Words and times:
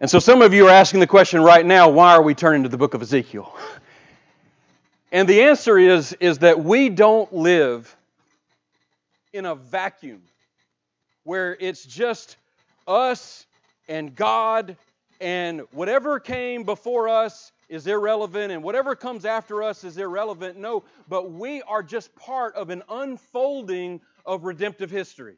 And 0.00 0.08
so 0.08 0.18
some 0.18 0.40
of 0.40 0.54
you 0.54 0.66
are 0.66 0.70
asking 0.70 1.00
the 1.00 1.06
question 1.06 1.42
right 1.42 1.64
now 1.64 1.90
why 1.90 2.14
are 2.14 2.22
we 2.22 2.34
turning 2.34 2.62
to 2.62 2.70
the 2.70 2.78
book 2.78 2.94
of 2.94 3.02
Ezekiel? 3.02 3.54
And 5.12 5.28
the 5.28 5.42
answer 5.42 5.76
is, 5.76 6.12
is 6.20 6.38
that 6.38 6.62
we 6.62 6.88
don't 6.88 7.32
live 7.34 7.96
in 9.32 9.44
a 9.44 9.56
vacuum 9.56 10.22
where 11.24 11.56
it's 11.58 11.84
just 11.84 12.36
us 12.86 13.44
and 13.88 14.14
God 14.14 14.76
and 15.20 15.62
whatever 15.72 16.20
came 16.20 16.62
before 16.62 17.08
us 17.08 17.50
is 17.68 17.88
irrelevant 17.88 18.52
and 18.52 18.62
whatever 18.62 18.94
comes 18.94 19.24
after 19.24 19.64
us 19.64 19.82
is 19.82 19.98
irrelevant. 19.98 20.56
No, 20.56 20.84
but 21.08 21.32
we 21.32 21.60
are 21.62 21.82
just 21.82 22.14
part 22.14 22.54
of 22.54 22.70
an 22.70 22.84
unfolding 22.88 24.00
of 24.24 24.44
redemptive 24.44 24.92
history. 24.92 25.34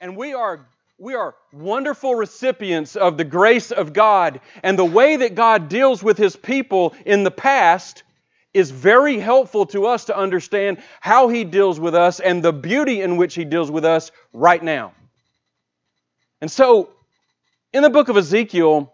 And 0.00 0.16
we 0.16 0.32
are 0.32 0.64
we 1.00 1.14
are 1.14 1.34
wonderful 1.50 2.14
recipients 2.14 2.94
of 2.94 3.16
the 3.16 3.24
grace 3.24 3.72
of 3.72 3.94
God. 3.94 4.40
And 4.62 4.78
the 4.78 4.84
way 4.84 5.16
that 5.16 5.34
God 5.34 5.70
deals 5.70 6.02
with 6.02 6.18
his 6.18 6.36
people 6.36 6.94
in 7.06 7.24
the 7.24 7.30
past 7.30 8.02
is 8.52 8.70
very 8.70 9.18
helpful 9.18 9.64
to 9.66 9.86
us 9.86 10.04
to 10.06 10.16
understand 10.16 10.82
how 11.00 11.28
he 11.28 11.44
deals 11.44 11.80
with 11.80 11.94
us 11.94 12.20
and 12.20 12.42
the 12.42 12.52
beauty 12.52 13.00
in 13.00 13.16
which 13.16 13.34
he 13.34 13.46
deals 13.46 13.70
with 13.70 13.86
us 13.86 14.12
right 14.34 14.62
now. 14.62 14.92
And 16.42 16.50
so, 16.50 16.90
in 17.72 17.82
the 17.82 17.90
book 17.90 18.10
of 18.10 18.18
Ezekiel, 18.18 18.92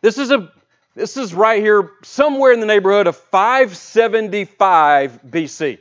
this 0.00 0.16
is 0.16 0.30
a 0.30 0.50
this 0.94 1.18
is 1.18 1.34
right 1.34 1.62
here 1.62 1.90
somewhere 2.02 2.52
in 2.52 2.60
the 2.60 2.66
neighborhood 2.66 3.06
of 3.06 3.16
575 3.16 5.20
BC. 5.22 5.78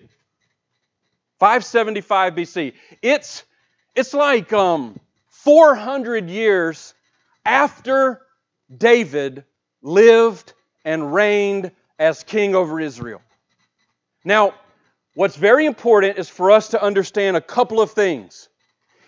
575 1.40 2.34
BC. 2.34 2.74
It's 3.02 3.44
it's 3.96 4.14
like 4.14 4.54
um, 4.54 5.00
400 5.30 6.30
years 6.30 6.94
after 7.46 8.22
David 8.76 9.44
lived 9.82 10.54
and 10.86 11.14
reigned 11.14 11.72
as 12.00 12.24
king 12.24 12.56
over 12.56 12.80
Israel. 12.80 13.22
Now, 14.24 14.54
what's 15.16 15.36
very 15.36 15.66
important 15.66 16.18
is 16.18 16.30
for 16.30 16.52
us 16.52 16.70
to 16.70 16.82
understand 16.82 17.38
a 17.38 17.42
couple 17.42 17.82
of 17.82 17.92
things. 17.92 18.50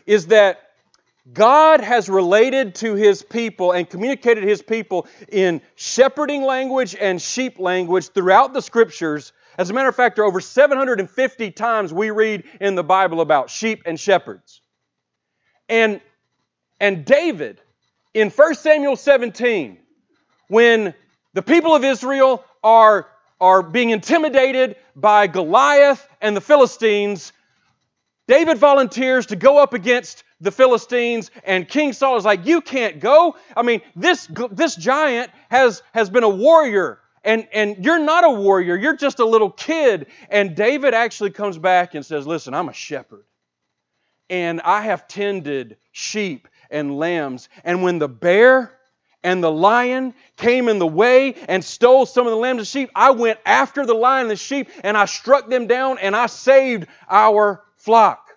Is 0.05 0.27
that 0.27 0.59
God 1.31 1.79
has 1.79 2.09
related 2.09 2.75
to 2.75 2.95
his 2.95 3.23
people 3.23 3.71
and 3.71 3.89
communicated 3.89 4.43
his 4.43 4.61
people 4.61 5.07
in 5.31 5.61
shepherding 5.75 6.43
language 6.43 6.95
and 6.99 7.21
sheep 7.21 7.59
language 7.59 8.09
throughout 8.09 8.53
the 8.53 8.61
scriptures. 8.61 9.31
As 9.57 9.69
a 9.69 9.73
matter 9.73 9.87
of 9.87 9.95
fact, 9.95 10.17
there 10.17 10.25
are 10.25 10.27
over 10.27 10.41
750 10.41 11.51
times 11.51 11.93
we 11.93 12.11
read 12.11 12.43
in 12.59 12.75
the 12.75 12.83
Bible 12.83 13.21
about 13.21 13.49
sheep 13.49 13.83
and 13.85 13.97
shepherds. 13.97 14.62
And, 15.73 16.01
and 16.79 17.03
David, 17.03 17.59
in 18.13 18.29
1 18.29 18.53
Samuel 18.53 18.95
17, 18.95 19.79
when 20.47 20.93
the 21.33 21.41
people 21.41 21.73
of 21.73 21.83
Israel 21.83 22.45
are, 22.63 23.07
are 23.41 23.63
being 23.63 23.89
intimidated 23.89 24.75
by 24.95 25.25
Goliath 25.25 26.07
and 26.21 26.37
the 26.37 26.41
Philistines, 26.41 27.33
David 28.27 28.59
volunteers 28.59 29.25
to 29.27 29.35
go 29.35 29.57
up 29.57 29.73
against 29.73 30.23
the 30.39 30.51
Philistines, 30.51 31.31
and 31.43 31.67
King 31.67 31.91
Saul 31.91 32.17
is 32.17 32.23
like, 32.23 32.45
You 32.45 32.61
can't 32.61 32.99
go. 32.99 33.35
I 33.57 33.63
mean, 33.63 33.81
this, 33.95 34.29
this 34.51 34.75
giant 34.75 35.31
has, 35.49 35.81
has 35.91 36.07
been 36.07 36.23
a 36.23 36.29
warrior, 36.29 36.99
and, 37.23 37.47
and 37.51 37.83
you're 37.83 37.97
not 37.97 38.23
a 38.23 38.29
warrior, 38.29 38.75
you're 38.75 38.95
just 38.95 39.17
a 39.17 39.25
little 39.25 39.49
kid. 39.49 40.05
And 40.29 40.55
David 40.55 40.93
actually 40.93 41.31
comes 41.31 41.57
back 41.57 41.95
and 41.95 42.05
says, 42.05 42.27
Listen, 42.27 42.53
I'm 42.53 42.69
a 42.69 42.73
shepherd 42.73 43.25
and 44.33 44.61
I 44.61 44.81
have 44.81 45.07
tended 45.07 45.77
sheep 45.91 46.47
and 46.71 46.97
lambs. 46.97 47.49
And 47.63 47.83
when 47.83 47.99
the 47.99 48.09
bear 48.09 48.75
and 49.23 49.43
the 49.43 49.51
lion 49.51 50.15
came 50.37 50.69
in 50.69 50.79
the 50.79 50.87
way 50.87 51.35
and 51.47 51.63
stole 51.63 52.07
some 52.07 52.25
of 52.25 52.31
the 52.31 52.37
lambs 52.37 52.57
and 52.61 52.67
sheep, 52.67 52.89
I 52.95 53.11
went 53.11 53.37
after 53.45 53.85
the 53.85 53.93
lion 53.93 54.21
and 54.21 54.31
the 54.31 54.35
sheep 54.35 54.71
and 54.83 54.97
I 54.97 55.05
struck 55.05 55.49
them 55.49 55.67
down 55.67 55.99
and 55.99 56.15
I 56.15 56.25
saved 56.25 56.87
our 57.07 57.63
flock. 57.77 58.31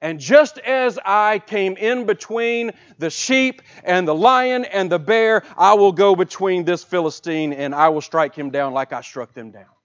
And 0.00 0.18
just 0.18 0.58
as 0.58 0.98
I 1.04 1.38
came 1.38 1.76
in 1.76 2.04
between 2.04 2.72
the 2.98 3.10
sheep 3.10 3.62
and 3.84 4.06
the 4.06 4.16
lion 4.16 4.64
and 4.64 4.90
the 4.90 4.98
bear, 4.98 5.44
I 5.56 5.74
will 5.74 5.92
go 5.92 6.16
between 6.16 6.64
this 6.64 6.82
Philistine 6.82 7.52
and 7.52 7.72
I 7.72 7.90
will 7.90 8.00
strike 8.00 8.34
him 8.34 8.50
down 8.50 8.72
like 8.72 8.92
I 8.92 9.02
struck 9.02 9.32
them 9.32 9.52
down. 9.52 9.77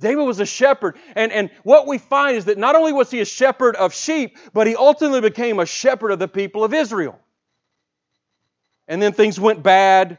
David 0.00 0.22
was 0.22 0.40
a 0.40 0.46
shepherd. 0.46 0.96
And, 1.14 1.32
and 1.32 1.50
what 1.62 1.86
we 1.86 1.98
find 1.98 2.36
is 2.36 2.46
that 2.46 2.58
not 2.58 2.76
only 2.76 2.92
was 2.92 3.10
he 3.10 3.20
a 3.20 3.24
shepherd 3.24 3.76
of 3.76 3.94
sheep, 3.94 4.36
but 4.52 4.66
he 4.66 4.76
ultimately 4.76 5.20
became 5.20 5.58
a 5.58 5.66
shepherd 5.66 6.10
of 6.10 6.18
the 6.18 6.28
people 6.28 6.64
of 6.64 6.74
Israel. 6.74 7.18
And 8.88 9.00
then 9.00 9.12
things 9.12 9.40
went 9.40 9.62
bad. 9.62 10.18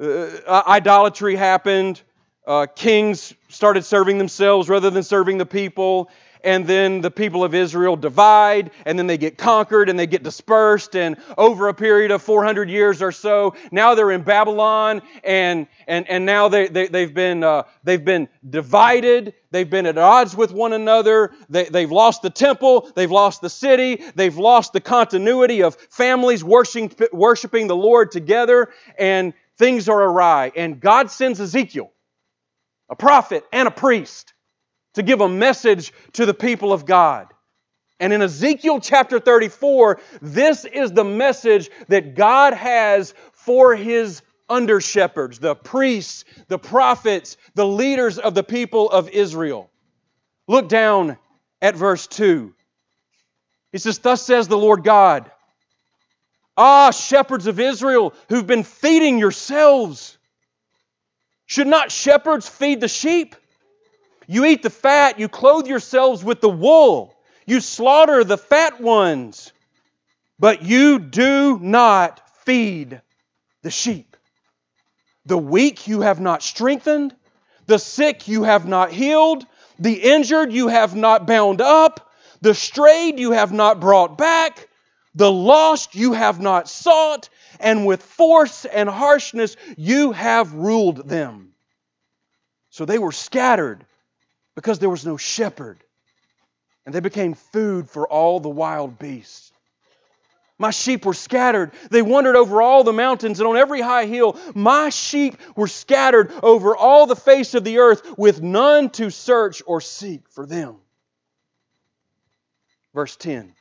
Uh, 0.00 0.62
idolatry 0.66 1.36
happened. 1.36 2.00
Uh, 2.46 2.66
kings 2.74 3.34
started 3.48 3.84
serving 3.84 4.18
themselves 4.18 4.68
rather 4.68 4.90
than 4.90 5.02
serving 5.02 5.38
the 5.38 5.46
people 5.46 6.10
and 6.44 6.66
then 6.66 7.00
the 7.00 7.10
people 7.10 7.44
of 7.44 7.54
Israel 7.54 7.96
divide, 7.96 8.70
and 8.84 8.98
then 8.98 9.06
they 9.06 9.18
get 9.18 9.38
conquered 9.38 9.88
and 9.88 9.98
they 9.98 10.06
get 10.06 10.22
dispersed. 10.22 10.96
And 10.96 11.16
over 11.38 11.68
a 11.68 11.74
period 11.74 12.10
of 12.10 12.22
400 12.22 12.68
years 12.68 13.02
or 13.02 13.12
so, 13.12 13.54
now 13.70 13.94
they're 13.94 14.10
in 14.10 14.22
Babylon, 14.22 15.02
and, 15.24 15.66
and, 15.86 16.08
and 16.08 16.26
now 16.26 16.48
they, 16.48 16.68
they, 16.68 16.88
they've, 16.88 17.12
been, 17.12 17.44
uh, 17.44 17.64
they've 17.84 18.04
been 18.04 18.28
divided. 18.48 19.34
They've 19.50 19.68
been 19.68 19.86
at 19.86 19.98
odds 19.98 20.36
with 20.36 20.52
one 20.52 20.72
another. 20.72 21.32
They, 21.48 21.64
they've 21.64 21.90
lost 21.90 22.22
the 22.22 22.30
temple. 22.30 22.90
They've 22.94 23.10
lost 23.10 23.40
the 23.40 23.50
city. 23.50 24.02
They've 24.14 24.36
lost 24.36 24.72
the 24.72 24.80
continuity 24.80 25.62
of 25.62 25.76
families 25.90 26.42
worshiping, 26.42 26.92
worshiping 27.12 27.66
the 27.66 27.76
Lord 27.76 28.10
together, 28.10 28.70
and 28.98 29.34
things 29.58 29.88
are 29.88 30.02
awry. 30.02 30.52
And 30.56 30.80
God 30.80 31.10
sends 31.10 31.40
Ezekiel, 31.40 31.92
a 32.88 32.96
prophet 32.96 33.44
and 33.52 33.68
a 33.68 33.70
priest 33.70 34.32
to 34.94 35.02
give 35.02 35.20
a 35.20 35.28
message 35.28 35.92
to 36.14 36.26
the 36.26 36.34
people 36.34 36.72
of 36.72 36.84
God. 36.86 37.28
And 38.00 38.12
in 38.12 38.20
Ezekiel 38.20 38.80
chapter 38.80 39.20
34, 39.20 40.00
this 40.20 40.64
is 40.64 40.92
the 40.92 41.04
message 41.04 41.70
that 41.88 42.14
God 42.14 42.52
has 42.52 43.14
for 43.32 43.76
his 43.76 44.22
under 44.48 44.80
shepherds, 44.80 45.38
the 45.38 45.54
priests, 45.54 46.24
the 46.48 46.58
prophets, 46.58 47.36
the 47.54 47.66
leaders 47.66 48.18
of 48.18 48.34
the 48.34 48.42
people 48.42 48.90
of 48.90 49.08
Israel. 49.08 49.70
Look 50.46 50.68
down 50.68 51.16
at 51.60 51.76
verse 51.76 52.06
2. 52.08 52.52
He 53.70 53.78
says, 53.78 53.98
Thus 53.98 54.22
says 54.22 54.48
the 54.48 54.58
Lord 54.58 54.84
God, 54.84 55.30
Ah, 56.56 56.90
shepherds 56.90 57.46
of 57.46 57.58
Israel 57.58 58.12
who've 58.28 58.46
been 58.46 58.64
feeding 58.64 59.18
yourselves. 59.18 60.18
Should 61.46 61.66
not 61.66 61.90
shepherds 61.90 62.48
feed 62.48 62.80
the 62.80 62.88
sheep? 62.88 63.36
You 64.26 64.44
eat 64.44 64.62
the 64.62 64.70
fat, 64.70 65.18
you 65.18 65.28
clothe 65.28 65.66
yourselves 65.66 66.22
with 66.22 66.40
the 66.40 66.48
wool, 66.48 67.14
you 67.46 67.60
slaughter 67.60 68.24
the 68.24 68.38
fat 68.38 68.80
ones, 68.80 69.52
but 70.38 70.62
you 70.62 70.98
do 70.98 71.58
not 71.58 72.20
feed 72.44 73.00
the 73.62 73.70
sheep. 73.70 74.16
The 75.26 75.38
weak 75.38 75.86
you 75.86 76.00
have 76.00 76.20
not 76.20 76.42
strengthened, 76.42 77.14
the 77.66 77.78
sick 77.78 78.28
you 78.28 78.42
have 78.44 78.66
not 78.66 78.90
healed, 78.90 79.46
the 79.78 79.94
injured 79.94 80.52
you 80.52 80.68
have 80.68 80.94
not 80.94 81.26
bound 81.26 81.60
up, 81.60 82.12
the 82.40 82.54
strayed 82.54 83.18
you 83.18 83.32
have 83.32 83.52
not 83.52 83.80
brought 83.80 84.18
back, 84.18 84.68
the 85.14 85.30
lost 85.30 85.94
you 85.94 86.12
have 86.12 86.40
not 86.40 86.68
sought, 86.68 87.28
and 87.60 87.86
with 87.86 88.02
force 88.02 88.64
and 88.64 88.88
harshness 88.88 89.56
you 89.76 90.12
have 90.12 90.54
ruled 90.54 91.08
them. 91.08 91.52
So 92.70 92.84
they 92.84 92.98
were 92.98 93.12
scattered 93.12 93.84
because 94.54 94.78
there 94.78 94.90
was 94.90 95.06
no 95.06 95.16
shepherd. 95.16 95.82
And 96.84 96.94
they 96.94 97.00
became 97.00 97.34
food 97.34 97.88
for 97.88 98.08
all 98.08 98.40
the 98.40 98.48
wild 98.48 98.98
beasts. 98.98 99.52
My 100.58 100.70
sheep 100.70 101.04
were 101.04 101.14
scattered. 101.14 101.72
They 101.90 102.02
wandered 102.02 102.36
over 102.36 102.62
all 102.62 102.84
the 102.84 102.92
mountains 102.92 103.40
and 103.40 103.48
on 103.48 103.56
every 103.56 103.80
high 103.80 104.06
hill. 104.06 104.38
My 104.54 104.90
sheep 104.90 105.36
were 105.56 105.66
scattered 105.66 106.32
over 106.42 106.76
all 106.76 107.06
the 107.06 107.16
face 107.16 107.54
of 107.54 107.64
the 107.64 107.78
earth 107.78 108.16
with 108.16 108.42
none 108.42 108.90
to 108.90 109.10
search 109.10 109.62
or 109.66 109.80
seek 109.80 110.28
for 110.28 110.46
them. 110.46 110.76
Verse 112.94 113.16
10 113.16 113.54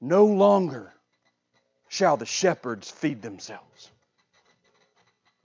No 0.00 0.24
longer 0.24 0.92
shall 1.88 2.16
the 2.16 2.26
shepherds 2.26 2.90
feed 2.90 3.22
themselves. 3.22 3.90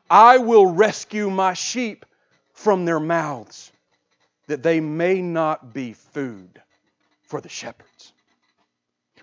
I 0.10 0.40
will 0.40 0.66
rescue 0.66 1.30
my 1.30 1.54
sheep 1.54 2.06
from 2.60 2.84
their 2.84 3.00
mouths, 3.00 3.72
that 4.48 4.64
they 4.64 4.82
may 4.82 5.22
not 5.22 5.74
be 5.74 5.94
food 5.94 6.62
for 7.24 7.40
the 7.40 7.48
shepherds. 7.48 8.12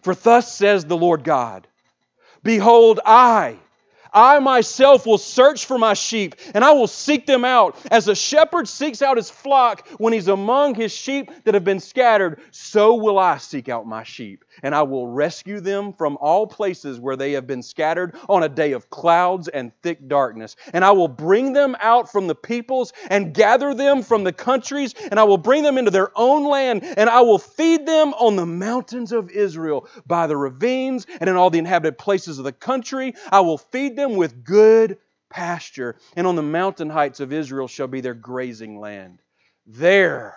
For 0.00 0.14
thus 0.14 0.54
says 0.54 0.86
the 0.86 0.96
Lord 0.96 1.22
God 1.22 1.68
Behold, 2.42 3.00
I, 3.04 3.58
I 4.10 4.38
myself 4.38 5.04
will 5.04 5.18
search 5.18 5.66
for 5.66 5.76
my 5.76 5.92
sheep, 5.92 6.36
and 6.54 6.64
I 6.64 6.72
will 6.72 6.86
seek 6.86 7.26
them 7.26 7.44
out. 7.44 7.76
As 7.90 8.08
a 8.08 8.14
shepherd 8.14 8.68
seeks 8.68 9.02
out 9.02 9.18
his 9.18 9.28
flock 9.28 9.86
when 9.98 10.14
he's 10.14 10.28
among 10.28 10.74
his 10.74 10.92
sheep 10.92 11.30
that 11.44 11.52
have 11.52 11.64
been 11.64 11.80
scattered, 11.80 12.40
so 12.52 12.94
will 12.94 13.18
I 13.18 13.36
seek 13.36 13.68
out 13.68 13.86
my 13.86 14.02
sheep, 14.04 14.45
and 14.62 14.74
I 14.74 14.82
will 14.82 15.06
rescue 15.06 15.60
them 15.60 15.92
from 15.92 16.16
all 16.20 16.46
places 16.46 17.00
where 17.00 17.16
they 17.16 17.32
have 17.32 17.46
been 17.46 17.62
scattered 17.62 18.14
on 18.28 18.42
a 18.42 18.48
day 18.48 18.72
of 18.72 18.90
clouds 18.90 19.48
and 19.48 19.72
thick 19.82 20.08
darkness. 20.08 20.56
And 20.72 20.84
I 20.84 20.90
will 20.92 21.08
bring 21.08 21.52
them 21.52 21.76
out 21.80 22.10
from 22.10 22.26
the 22.26 22.34
peoples 22.34 22.92
and 23.10 23.34
gather 23.34 23.74
them 23.74 24.02
from 24.02 24.24
the 24.24 24.32
countries, 24.32 24.94
and 25.10 25.18
I 25.20 25.24
will 25.24 25.38
bring 25.38 25.62
them 25.62 25.78
into 25.78 25.90
their 25.90 26.10
own 26.16 26.48
land, 26.48 26.82
and 26.84 27.08
I 27.08 27.20
will 27.20 27.38
feed 27.38 27.86
them 27.86 28.14
on 28.14 28.36
the 28.36 28.46
mountains 28.46 29.12
of 29.12 29.30
Israel, 29.30 29.88
by 30.06 30.26
the 30.26 30.36
ravines, 30.36 31.06
and 31.20 31.28
in 31.28 31.36
all 31.36 31.50
the 31.50 31.58
inhabited 31.58 31.98
places 31.98 32.38
of 32.38 32.44
the 32.44 32.52
country. 32.52 33.14
I 33.30 33.40
will 33.40 33.58
feed 33.58 33.96
them 33.96 34.16
with 34.16 34.44
good 34.44 34.98
pasture, 35.30 35.96
and 36.14 36.26
on 36.26 36.36
the 36.36 36.42
mountain 36.42 36.90
heights 36.90 37.20
of 37.20 37.32
Israel 37.32 37.68
shall 37.68 37.88
be 37.88 38.00
their 38.00 38.14
grazing 38.14 38.78
land. 38.78 39.20
There 39.66 40.36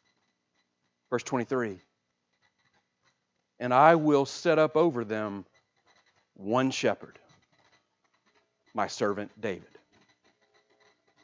Verse 1.11 1.23
23 1.23 1.77
And 3.59 3.73
I 3.73 3.95
will 3.95 4.25
set 4.25 4.57
up 4.57 4.75
over 4.75 5.03
them 5.03 5.45
one 6.33 6.71
shepherd, 6.71 7.19
my 8.73 8.87
servant 8.87 9.29
David, 9.39 9.67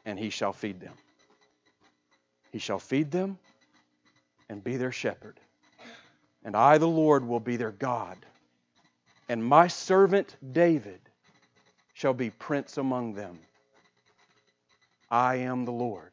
and 0.04 0.16
he 0.18 0.30
shall 0.30 0.52
feed 0.52 0.78
them. 0.80 0.94
He 2.52 2.58
shall 2.58 2.78
feed 2.78 3.10
them 3.10 3.38
and 4.48 4.62
be 4.62 4.76
their 4.76 4.92
shepherd. 4.92 5.40
And 6.44 6.54
I, 6.54 6.78
the 6.78 6.88
Lord, 6.88 7.26
will 7.26 7.40
be 7.40 7.56
their 7.56 7.72
God. 7.72 8.16
And 9.28 9.44
my 9.44 9.66
servant 9.66 10.36
David 10.52 11.00
shall 11.94 12.14
be 12.14 12.30
prince 12.30 12.78
among 12.78 13.14
them. 13.14 13.38
I 15.10 15.36
am 15.36 15.64
the 15.64 15.72
Lord. 15.72 16.12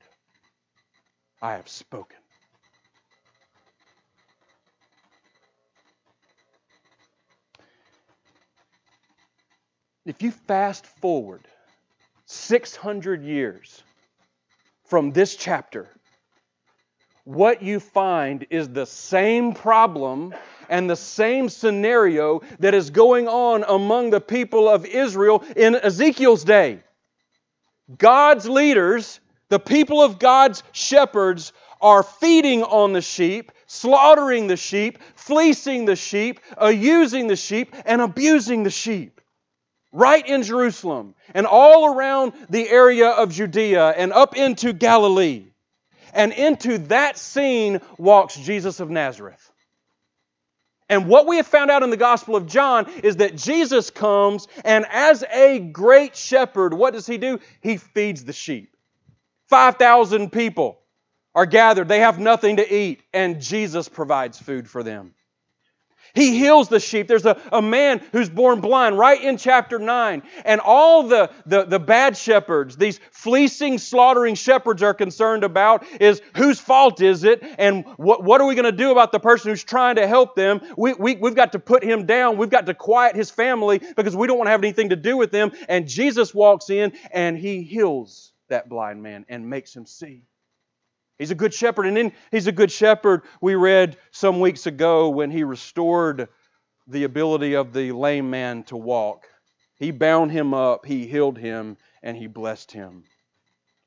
I 1.41 1.53
have 1.53 1.69
spoken. 1.69 2.17
If 10.05 10.21
you 10.21 10.29
fast 10.29 10.85
forward 10.85 11.47
600 12.27 13.23
years 13.23 13.81
from 14.85 15.11
this 15.11 15.35
chapter, 15.35 15.89
what 17.23 17.63
you 17.63 17.79
find 17.79 18.45
is 18.51 18.69
the 18.69 18.85
same 18.85 19.53
problem 19.53 20.35
and 20.69 20.87
the 20.87 20.95
same 20.95 21.49
scenario 21.49 22.41
that 22.59 22.75
is 22.75 22.91
going 22.91 23.27
on 23.27 23.65
among 23.67 24.11
the 24.11 24.21
people 24.21 24.69
of 24.69 24.85
Israel 24.85 25.43
in 25.55 25.73
Ezekiel's 25.73 26.43
day. 26.43 26.81
God's 27.97 28.47
leaders, 28.47 29.19
the 29.49 29.59
people 29.59 30.03
of 30.03 30.19
God's 30.19 30.61
shepherds, 30.71 31.51
are 31.81 32.03
feeding 32.03 32.61
on 32.61 32.93
the 32.93 33.01
sheep, 33.01 33.51
slaughtering 33.65 34.45
the 34.45 34.57
sheep, 34.57 34.99
fleecing 35.15 35.85
the 35.85 35.95
sheep, 35.95 36.39
uh, 36.61 36.67
using 36.67 37.25
the 37.25 37.35
sheep, 37.35 37.75
and 37.85 38.01
abusing 38.01 38.61
the 38.61 38.69
sheep 38.69 39.14
right 39.95 40.27
in 40.27 40.43
Jerusalem 40.43 41.15
and 41.33 41.47
all 41.47 41.95
around 41.95 42.33
the 42.49 42.69
area 42.69 43.09
of 43.09 43.31
Judea 43.31 43.89
and 43.89 44.11
up 44.13 44.35
into 44.35 44.73
Galilee. 44.73 45.45
And 46.13 46.31
into 46.31 46.77
that 46.89 47.17
scene 47.17 47.81
walks 47.97 48.35
Jesus 48.35 48.79
of 48.79 48.89
Nazareth. 48.89 49.51
And 50.87 51.07
what 51.07 51.25
we 51.25 51.37
have 51.37 51.47
found 51.47 51.71
out 51.71 51.81
in 51.81 51.89
the 51.89 51.97
Gospel 51.97 52.35
of 52.35 52.45
John 52.45 52.89
is 53.03 53.17
that 53.17 53.35
Jesus 53.35 53.89
comes, 53.89 54.47
and 54.63 54.85
as 54.91 55.23
a 55.33 55.59
great 55.59 56.15
shepherd, 56.15 56.73
what 56.75 56.93
does 56.93 57.07
he 57.07 57.17
do? 57.17 57.39
He 57.61 57.77
feeds 57.77 58.23
the 58.23 58.33
sheep. 58.33 58.75
5,000 59.49 60.31
people 60.31 60.79
are 61.33 61.47
gathered, 61.47 61.87
they 61.87 61.99
have 61.99 62.19
nothing 62.19 62.57
to 62.57 62.73
eat, 62.73 63.01
and 63.13 63.41
Jesus 63.41 63.89
provides 63.89 64.37
food 64.37 64.69
for 64.69 64.83
them. 64.83 65.14
He 66.15 66.39
heals 66.39 66.69
the 66.69 66.79
sheep. 66.79 67.07
There's 67.07 67.25
a, 67.25 67.39
a 67.51 67.61
man 67.61 68.01
who's 68.11 68.29
born 68.29 68.61
blind 68.61 68.97
right 68.97 69.21
in 69.21 69.37
chapter 69.37 69.77
9. 69.77 70.23
And 70.45 70.61
all 70.61 71.03
the, 71.03 71.29
the, 71.45 71.65
the 71.65 71.79
bad 71.79 72.15
shepherds, 72.15 72.77
these 72.77 72.99
fleecing, 73.11 73.77
slaughtering 73.77 74.35
shepherds 74.35 74.81
are 74.81 74.93
concerned 74.93 75.43
about 75.43 75.85
is 76.01 76.21
whose 76.35 76.59
fault 76.59 77.01
is 77.01 77.23
it? 77.25 77.43
And 77.57 77.85
what, 77.97 78.23
what 78.23 78.39
are 78.39 78.47
we 78.47 78.55
going 78.55 78.65
to 78.65 78.71
do 78.71 78.91
about 78.91 79.11
the 79.11 79.19
person 79.19 79.51
who's 79.51 79.63
trying 79.63 79.97
to 79.97 80.07
help 80.07 80.35
them? 80.35 80.61
We, 80.77 80.93
we, 80.93 81.15
we've 81.15 81.35
got 81.35 81.51
to 81.51 81.59
put 81.59 81.83
him 81.83 82.05
down. 82.05 82.37
We've 82.37 82.49
got 82.49 82.65
to 82.67 82.73
quiet 82.73 83.15
his 83.15 83.29
family 83.29 83.81
because 83.95 84.15
we 84.15 84.27
don't 84.27 84.37
want 84.37 84.47
to 84.47 84.51
have 84.51 84.63
anything 84.63 84.89
to 84.89 84.95
do 84.95 85.17
with 85.17 85.31
them. 85.31 85.51
And 85.67 85.87
Jesus 85.87 86.33
walks 86.33 86.69
in 86.69 86.93
and 87.11 87.37
he 87.37 87.63
heals 87.63 88.31
that 88.47 88.69
blind 88.69 89.03
man 89.03 89.25
and 89.27 89.49
makes 89.49 89.75
him 89.75 89.85
see. 89.85 90.23
He's 91.17 91.31
a 91.31 91.35
good 91.35 91.53
shepherd. 91.53 91.87
And 91.87 91.95
then 91.95 92.11
he's 92.31 92.47
a 92.47 92.51
good 92.51 92.71
shepherd, 92.71 93.21
we 93.41 93.55
read 93.55 93.97
some 94.11 94.39
weeks 94.39 94.65
ago 94.65 95.09
when 95.09 95.31
he 95.31 95.43
restored 95.43 96.27
the 96.87 97.03
ability 97.03 97.55
of 97.55 97.73
the 97.73 97.91
lame 97.91 98.29
man 98.29 98.63
to 98.63 98.77
walk. 98.77 99.27
He 99.77 99.91
bound 99.91 100.31
him 100.31 100.53
up, 100.53 100.85
he 100.85 101.07
healed 101.07 101.37
him, 101.37 101.77
and 102.03 102.15
he 102.15 102.27
blessed 102.27 102.71
him. 102.71 103.03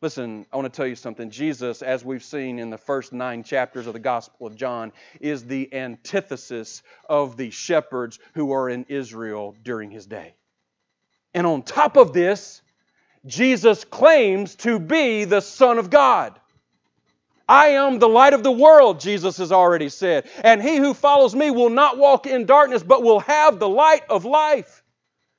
Listen, 0.00 0.46
I 0.52 0.56
want 0.56 0.72
to 0.72 0.76
tell 0.76 0.86
you 0.86 0.94
something. 0.94 1.30
Jesus, 1.30 1.82
as 1.82 2.04
we've 2.04 2.22
seen 2.22 2.60
in 2.60 2.70
the 2.70 2.78
first 2.78 3.12
nine 3.12 3.42
chapters 3.42 3.88
of 3.88 3.94
the 3.94 3.98
Gospel 3.98 4.46
of 4.46 4.54
John, 4.54 4.92
is 5.20 5.44
the 5.44 5.74
antithesis 5.74 6.82
of 7.08 7.36
the 7.36 7.50
shepherds 7.50 8.20
who 8.34 8.52
are 8.52 8.68
in 8.68 8.86
Israel 8.88 9.56
during 9.64 9.90
his 9.90 10.06
day. 10.06 10.34
And 11.34 11.46
on 11.46 11.62
top 11.62 11.96
of 11.96 12.12
this, 12.12 12.62
Jesus 13.26 13.84
claims 13.84 14.54
to 14.56 14.78
be 14.78 15.24
the 15.24 15.40
Son 15.40 15.78
of 15.78 15.90
God. 15.90 16.38
I 17.48 17.68
am 17.68 17.98
the 17.98 18.08
light 18.08 18.34
of 18.34 18.42
the 18.42 18.52
world, 18.52 19.00
Jesus 19.00 19.38
has 19.38 19.50
already 19.52 19.88
said. 19.88 20.28
And 20.44 20.62
he 20.62 20.76
who 20.76 20.92
follows 20.92 21.34
me 21.34 21.50
will 21.50 21.70
not 21.70 21.96
walk 21.96 22.26
in 22.26 22.44
darkness, 22.44 22.82
but 22.82 23.02
will 23.02 23.20
have 23.20 23.58
the 23.58 23.68
light 23.68 24.02
of 24.10 24.26
life. 24.26 24.82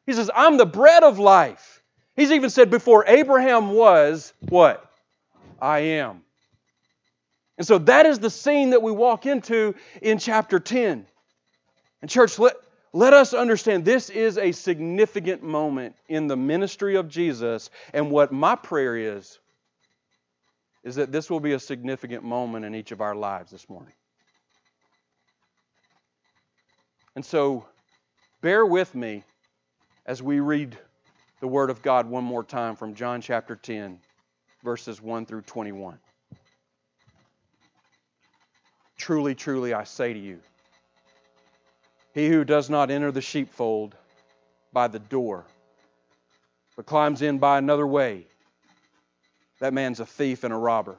He 0.07 0.13
says, 0.13 0.31
I'm 0.33 0.57
the 0.57 0.65
bread 0.65 1.03
of 1.03 1.19
life. 1.19 1.83
He's 2.15 2.31
even 2.31 2.49
said, 2.49 2.71
before 2.71 3.05
Abraham 3.07 3.71
was, 3.71 4.33
what? 4.39 4.91
I 5.61 5.79
am. 5.79 6.23
And 7.59 7.67
so 7.67 7.77
that 7.77 8.05
is 8.07 8.17
the 8.17 8.29
scene 8.29 8.71
that 8.71 8.81
we 8.81 8.91
walk 8.91 9.25
into 9.25 9.75
in 10.01 10.17
chapter 10.17 10.59
10. 10.59 11.05
And, 12.01 12.09
church, 12.09 12.39
let, 12.39 12.55
let 12.91 13.13
us 13.13 13.33
understand 13.35 13.85
this 13.85 14.09
is 14.09 14.37
a 14.37 14.51
significant 14.51 15.43
moment 15.43 15.95
in 16.07 16.27
the 16.27 16.37
ministry 16.37 16.95
of 16.95 17.07
Jesus. 17.07 17.69
And 17.93 18.09
what 18.09 18.31
my 18.31 18.55
prayer 18.55 18.95
is 18.95 19.37
is 20.83 20.95
that 20.95 21.11
this 21.11 21.29
will 21.29 21.39
be 21.39 21.53
a 21.53 21.59
significant 21.59 22.23
moment 22.23 22.65
in 22.65 22.73
each 22.73 22.91
of 22.91 23.01
our 23.01 23.15
lives 23.15 23.51
this 23.51 23.69
morning. 23.69 23.93
And 27.15 27.25
so, 27.25 27.65
bear 28.41 28.65
with 28.65 28.95
me 28.95 29.23
as 30.05 30.23
we 30.23 30.39
read 30.39 30.77
the 31.41 31.47
Word 31.47 31.69
of 31.69 31.81
God 31.81 32.07
one 32.07 32.23
more 32.23 32.43
time 32.43 32.75
from 32.75 32.93
John 32.93 33.21
chapter 33.21 33.55
10, 33.55 33.99
verses 34.63 35.01
1 35.01 35.25
through 35.25 35.41
21. 35.41 35.99
Truly, 38.97 39.35
truly, 39.35 39.73
I 39.73 39.83
say 39.83 40.13
to 40.13 40.19
you, 40.19 40.39
he 42.13 42.27
who 42.27 42.43
does 42.43 42.69
not 42.69 42.91
enter 42.91 43.11
the 43.11 43.21
sheepfold 43.21 43.95
by 44.73 44.87
the 44.87 44.99
door, 44.99 45.45
but 46.75 46.85
climbs 46.85 47.21
in 47.21 47.37
by 47.37 47.57
another 47.57 47.87
way, 47.87 48.27
that 49.59 49.73
man's 49.73 49.99
a 49.99 50.05
thief 50.05 50.43
and 50.43 50.53
a 50.53 50.57
robber. 50.57 50.97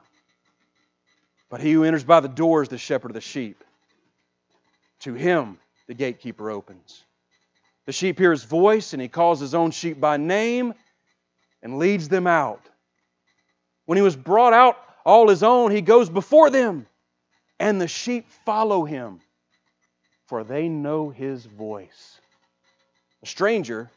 But 1.49 1.61
he 1.61 1.73
who 1.73 1.83
enters 1.83 2.03
by 2.03 2.19
the 2.19 2.29
door 2.29 2.61
is 2.61 2.69
the 2.69 2.77
shepherd 2.77 3.11
of 3.11 3.15
the 3.15 3.21
sheep. 3.21 3.63
To 5.01 5.13
him 5.13 5.57
the 5.87 5.93
gatekeeper 5.93 6.49
opens. 6.49 7.03
The 7.85 7.91
sheep 7.91 8.19
hear 8.19 8.31
his 8.31 8.43
voice, 8.43 8.93
and 8.93 9.01
he 9.01 9.07
calls 9.07 9.39
his 9.39 9.55
own 9.55 9.71
sheep 9.71 9.99
by 9.99 10.17
name 10.17 10.73
and 11.63 11.79
leads 11.79 12.07
them 12.07 12.27
out. 12.27 12.61
When 13.85 13.97
he 13.97 14.01
was 14.01 14.15
brought 14.15 14.53
out 14.53 14.77
all 15.03 15.27
his 15.27 15.43
own, 15.43 15.71
he 15.71 15.81
goes 15.81 16.09
before 16.09 16.49
them, 16.49 16.85
and 17.59 17.81
the 17.81 17.87
sheep 17.87 18.27
follow 18.45 18.85
him, 18.85 19.19
for 20.27 20.43
they 20.43 20.69
know 20.69 21.09
his 21.09 21.45
voice. 21.45 22.19
A 23.23 23.25
stranger 23.25 23.89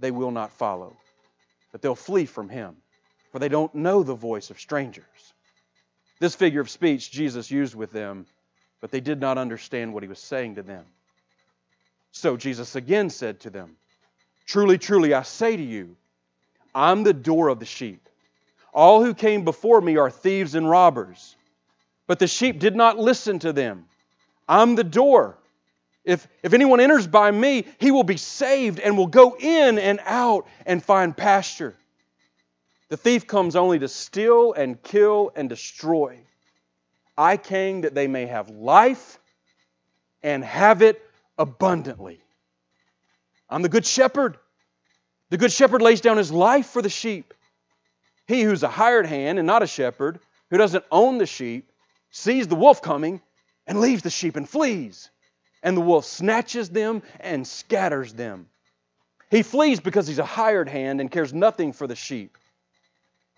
they 0.00 0.10
will 0.10 0.30
not 0.30 0.50
follow, 0.50 0.96
but 1.70 1.82
they'll 1.82 1.94
flee 1.94 2.24
from 2.24 2.48
him 2.48 2.81
for 3.32 3.38
they 3.38 3.48
don't 3.48 3.74
know 3.74 4.02
the 4.02 4.14
voice 4.14 4.50
of 4.50 4.60
strangers. 4.60 5.04
This 6.20 6.34
figure 6.36 6.60
of 6.60 6.70
speech 6.70 7.10
Jesus 7.10 7.50
used 7.50 7.74
with 7.74 7.90
them, 7.90 8.26
but 8.80 8.90
they 8.90 9.00
did 9.00 9.20
not 9.20 9.38
understand 9.38 9.92
what 9.92 10.02
he 10.02 10.08
was 10.08 10.20
saying 10.20 10.56
to 10.56 10.62
them. 10.62 10.84
So 12.12 12.36
Jesus 12.36 12.76
again 12.76 13.10
said 13.10 13.40
to 13.40 13.50
them, 13.50 13.76
Truly, 14.46 14.76
truly, 14.76 15.14
I 15.14 15.22
say 15.22 15.56
to 15.56 15.62
you, 15.62 15.96
I'm 16.74 17.02
the 17.02 17.14
door 17.14 17.48
of 17.48 17.58
the 17.58 17.64
sheep. 17.64 18.08
All 18.74 19.02
who 19.02 19.14
came 19.14 19.44
before 19.44 19.80
me 19.80 19.96
are 19.96 20.10
thieves 20.10 20.54
and 20.54 20.68
robbers, 20.68 21.34
but 22.06 22.18
the 22.18 22.26
sheep 22.26 22.58
did 22.58 22.76
not 22.76 22.98
listen 22.98 23.38
to 23.40 23.52
them. 23.52 23.86
I'm 24.48 24.74
the 24.74 24.84
door. 24.84 25.38
If, 26.04 26.26
if 26.42 26.52
anyone 26.52 26.80
enters 26.80 27.06
by 27.06 27.30
me, 27.30 27.66
he 27.78 27.90
will 27.90 28.04
be 28.04 28.16
saved 28.16 28.80
and 28.80 28.98
will 28.98 29.06
go 29.06 29.36
in 29.38 29.78
and 29.78 30.00
out 30.04 30.46
and 30.66 30.82
find 30.82 31.16
pasture. 31.16 31.74
The 32.92 32.98
thief 32.98 33.26
comes 33.26 33.56
only 33.56 33.78
to 33.78 33.88
steal 33.88 34.52
and 34.52 34.82
kill 34.82 35.32
and 35.34 35.48
destroy. 35.48 36.18
I 37.16 37.38
came 37.38 37.80
that 37.80 37.94
they 37.94 38.06
may 38.06 38.26
have 38.26 38.50
life 38.50 39.18
and 40.22 40.44
have 40.44 40.82
it 40.82 41.00
abundantly. 41.38 42.20
I'm 43.48 43.62
the 43.62 43.70
good 43.70 43.86
shepherd. 43.86 44.36
The 45.30 45.38
good 45.38 45.52
shepherd 45.52 45.80
lays 45.80 46.02
down 46.02 46.18
his 46.18 46.30
life 46.30 46.66
for 46.66 46.82
the 46.82 46.90
sheep. 46.90 47.32
He 48.26 48.42
who's 48.42 48.62
a 48.62 48.68
hired 48.68 49.06
hand 49.06 49.38
and 49.38 49.46
not 49.46 49.62
a 49.62 49.66
shepherd, 49.66 50.20
who 50.50 50.58
doesn't 50.58 50.84
own 50.90 51.16
the 51.16 51.24
sheep, 51.24 51.72
sees 52.10 52.46
the 52.46 52.56
wolf 52.56 52.82
coming 52.82 53.22
and 53.66 53.80
leaves 53.80 54.02
the 54.02 54.10
sheep 54.10 54.36
and 54.36 54.46
flees. 54.46 55.08
And 55.62 55.78
the 55.78 55.80
wolf 55.80 56.04
snatches 56.04 56.68
them 56.68 57.02
and 57.20 57.46
scatters 57.46 58.12
them. 58.12 58.48
He 59.30 59.42
flees 59.42 59.80
because 59.80 60.06
he's 60.06 60.18
a 60.18 60.26
hired 60.26 60.68
hand 60.68 61.00
and 61.00 61.10
cares 61.10 61.32
nothing 61.32 61.72
for 61.72 61.86
the 61.86 61.96
sheep. 61.96 62.36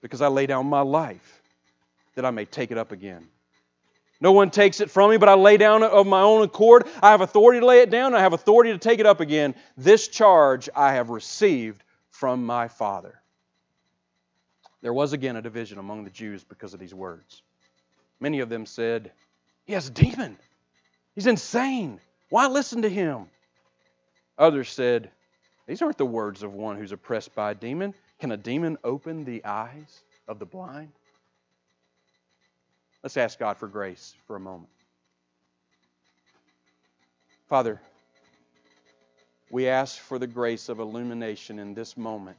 because 0.00 0.20
I 0.20 0.28
lay 0.28 0.46
down 0.46 0.66
my 0.66 0.80
life 0.80 1.42
that 2.14 2.24
I 2.24 2.30
may 2.30 2.44
take 2.44 2.70
it 2.70 2.78
up 2.78 2.92
again. 2.92 3.26
No 4.20 4.32
one 4.32 4.50
takes 4.50 4.80
it 4.80 4.90
from 4.90 5.10
me, 5.10 5.18
but 5.18 5.28
I 5.28 5.34
lay 5.34 5.56
down 5.56 5.82
of 5.82 6.06
my 6.06 6.22
own 6.22 6.42
accord. 6.42 6.86
I 7.02 7.10
have 7.10 7.20
authority 7.20 7.60
to 7.60 7.66
lay 7.66 7.80
it 7.80 7.90
down, 7.90 8.14
I 8.14 8.20
have 8.20 8.32
authority 8.32 8.72
to 8.72 8.78
take 8.78 8.98
it 8.98 9.06
up 9.06 9.20
again. 9.20 9.54
This 9.76 10.08
charge 10.08 10.68
I 10.74 10.94
have 10.94 11.10
received 11.10 11.82
from 12.10 12.44
my 12.46 12.68
Father. 12.68 13.20
There 14.80 14.92
was 14.92 15.12
again 15.12 15.36
a 15.36 15.42
division 15.42 15.78
among 15.78 16.04
the 16.04 16.10
Jews 16.10 16.44
because 16.44 16.72
of 16.72 16.80
these 16.80 16.94
words. 16.94 17.42
Many 18.20 18.40
of 18.40 18.48
them 18.48 18.64
said, 18.64 19.12
He 19.66 19.74
has 19.74 19.88
a 19.88 19.90
demon. 19.90 20.38
He's 21.14 21.26
insane. 21.26 22.00
Why 22.30 22.46
listen 22.46 22.82
to 22.82 22.88
him? 22.88 23.26
Others 24.38 24.70
said, 24.70 25.10
These 25.66 25.82
aren't 25.82 25.98
the 25.98 26.06
words 26.06 26.42
of 26.42 26.54
one 26.54 26.76
who's 26.76 26.92
oppressed 26.92 27.34
by 27.34 27.50
a 27.50 27.54
demon. 27.54 27.94
Can 28.18 28.32
a 28.32 28.36
demon 28.36 28.78
open 28.82 29.24
the 29.24 29.44
eyes 29.44 30.02
of 30.26 30.38
the 30.38 30.46
blind? 30.46 30.92
Let's 33.02 33.16
ask 33.16 33.38
God 33.38 33.56
for 33.58 33.68
grace 33.68 34.14
for 34.26 34.36
a 34.36 34.40
moment. 34.40 34.70
Father, 37.48 37.80
we 39.50 39.68
ask 39.68 39.98
for 39.98 40.18
the 40.18 40.26
grace 40.26 40.68
of 40.68 40.80
illumination 40.80 41.58
in 41.58 41.74
this 41.74 41.96
moment 41.96 42.38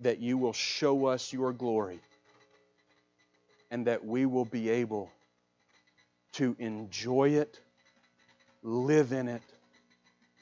that 0.00 0.18
you 0.18 0.38
will 0.38 0.52
show 0.52 1.06
us 1.06 1.32
your 1.32 1.52
glory 1.52 2.00
and 3.70 3.86
that 3.86 4.04
we 4.04 4.26
will 4.26 4.44
be 4.44 4.70
able 4.70 5.10
to 6.32 6.56
enjoy 6.58 7.30
it, 7.30 7.60
live 8.62 9.12
in 9.12 9.28
it, 9.28 9.42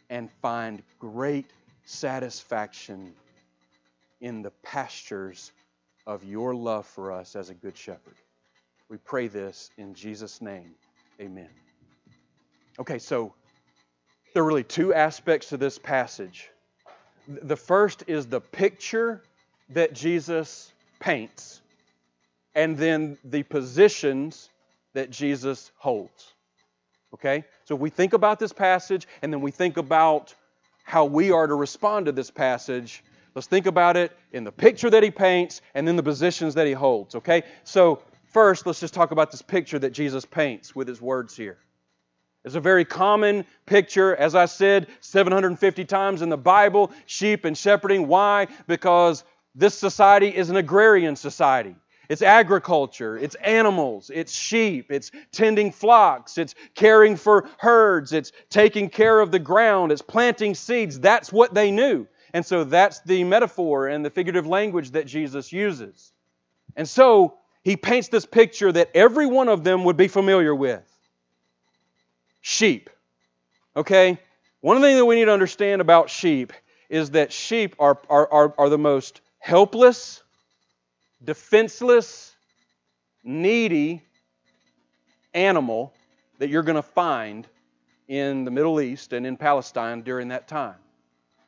and 0.09 0.31
find 0.41 0.83
great 0.99 1.47
satisfaction 1.91 3.13
in 4.21 4.43
the 4.43 4.51
pastures 4.63 5.53
of 6.07 6.25
your 6.25 6.55
love 6.55 6.87
for 6.87 7.13
us 7.13 7.37
as 7.37 7.51
a 7.51 7.55
good 7.55 7.77
shepherd. 7.77 8.15
We 8.89 8.97
pray 8.99 9.29
this 9.29 9.71
in 9.77 9.95
Jesus' 9.95 10.41
name. 10.41 10.75
Amen. 11.21 11.49
Okay, 12.79 12.99
so 12.99 13.35
there 14.33 14.43
are 14.43 14.47
really 14.47 14.65
two 14.65 14.95
aspects 14.95 15.49
to 15.49 15.57
this 15.57 15.79
passage. 15.79 16.51
The 17.29 17.57
first 17.57 18.05
is 18.07 18.27
the 18.27 18.41
picture 18.41 19.23
that 19.71 19.93
Jesus 19.93 20.73
paints, 21.01 21.61
and 22.55 22.77
then 22.77 23.19
the 23.25 23.43
positions 23.43 24.49
that 24.95 25.11
Jesus 25.11 25.71
holds. 25.77 26.35
Okay? 27.15 27.45
So 27.65 27.75
we 27.75 27.91
think 27.91 28.13
about 28.13 28.39
this 28.39 28.53
passage 28.53 29.07
and 29.23 29.33
then 29.33 29.41
we 29.41 29.51
think 29.51 29.77
about 29.77 30.35
how 30.91 31.05
we 31.05 31.31
are 31.31 31.47
to 31.47 31.55
respond 31.55 32.07
to 32.07 32.13
this 32.13 32.33
passage, 32.33 33.05
let's 33.37 33.47
think 33.47 33.67
about 33.67 33.97
it 33.97 34.11
in 34.33 34.43
the 34.43 34.51
picture 34.51 34.91
that 34.91 35.05
he 35.05 35.11
paints 35.11 35.63
and 35.75 35.87
then 35.87 35.95
the 35.95 36.03
positions 36.03 36.55
that 36.55 36.67
he 36.67 36.73
holds. 36.73 37.15
Okay? 37.15 37.45
So 37.63 38.03
first, 38.25 38.67
let's 38.67 38.81
just 38.81 38.93
talk 38.93 39.13
about 39.13 39.31
this 39.31 39.41
picture 39.41 39.79
that 39.79 39.91
Jesus 39.91 40.25
paints 40.25 40.75
with 40.75 40.89
his 40.89 41.01
words 41.01 41.37
here. 41.37 41.59
It's 42.45 42.57
a 42.57 42.61
very 42.61 42.85
common 42.85 43.45
picture, 43.67 44.17
as 44.17 44.35
I 44.35 44.47
said, 44.47 44.89
750 45.01 45.85
times 45.85 46.23
in 46.23 46.29
the 46.29 46.37
Bible 46.37 46.91
sheep 47.07 47.45
and 47.45 47.57
shepherding. 47.57 48.09
Why? 48.09 48.49
Because 48.67 49.23
this 49.55 49.79
society 49.79 50.35
is 50.35 50.51
an 50.51 50.57
agrarian 50.57 51.15
society. 51.15 51.77
It's 52.11 52.23
agriculture, 52.23 53.17
it's 53.17 53.37
animals, 53.37 54.11
it's 54.13 54.33
sheep, 54.33 54.91
it's 54.91 55.13
tending 55.31 55.71
flocks, 55.71 56.39
it's 56.39 56.57
caring 56.75 57.15
for 57.15 57.49
herds, 57.57 58.13
it's 58.13 58.33
taking 58.49 58.91
care 58.91 59.21
of 59.21 59.31
the 59.31 59.39
ground, 59.39 59.93
it's 59.93 60.03
planting 60.03 60.57
seeds. 60.57 60.99
That's 60.99 61.33
what 61.33 61.55
they 61.55 61.71
knew. 61.71 62.09
And 62.35 62.45
so 62.45 62.65
that's 62.65 62.99
the 63.03 63.23
metaphor 63.23 63.87
and 63.87 64.05
the 64.05 64.11
figurative 64.11 64.45
language 64.45 64.91
that 64.91 65.07
Jesus 65.07 65.53
uses. 65.53 66.13
And 66.75 66.89
so 66.89 67.39
he 67.63 67.77
paints 67.77 68.09
this 68.09 68.27
picture 68.27 68.73
that 68.73 68.91
every 68.93 69.29
one 69.29 69.49
of 69.49 69.63
them 69.63 69.85
would 69.85 69.97
be 69.97 70.09
familiar 70.09 70.53
with 70.53 70.83
sheep. 72.41 72.91
Okay? 73.77 74.19
One 74.63 74.81
thing 74.81 74.97
that 74.97 75.07
we 75.07 75.15
need 75.15 75.27
to 75.27 75.33
understand 75.33 75.81
about 75.81 76.11
sheep 76.11 76.53
is 76.89 77.13
that 77.13 77.33
sheep 77.33 77.77
are, 77.79 78.01
are, 78.09 78.33
are, 78.33 78.55
are 78.59 78.69
the 78.69 78.79
most 78.79 79.21
helpless, 79.39 80.25
defenseless, 81.25 82.35
needy 83.23 84.03
animal 85.35 85.93
that 86.39 86.49
you're 86.49 86.63
going 86.63 86.77
to 86.77 86.83
find 86.83 87.47
in 88.09 88.45
the 88.45 88.51
Middle 88.51 88.81
East 88.81 89.13
and 89.13 89.27
in 89.27 89.37
Palestine 89.37 90.03
during 90.03 90.29
that 90.29 90.49
time. 90.49 90.77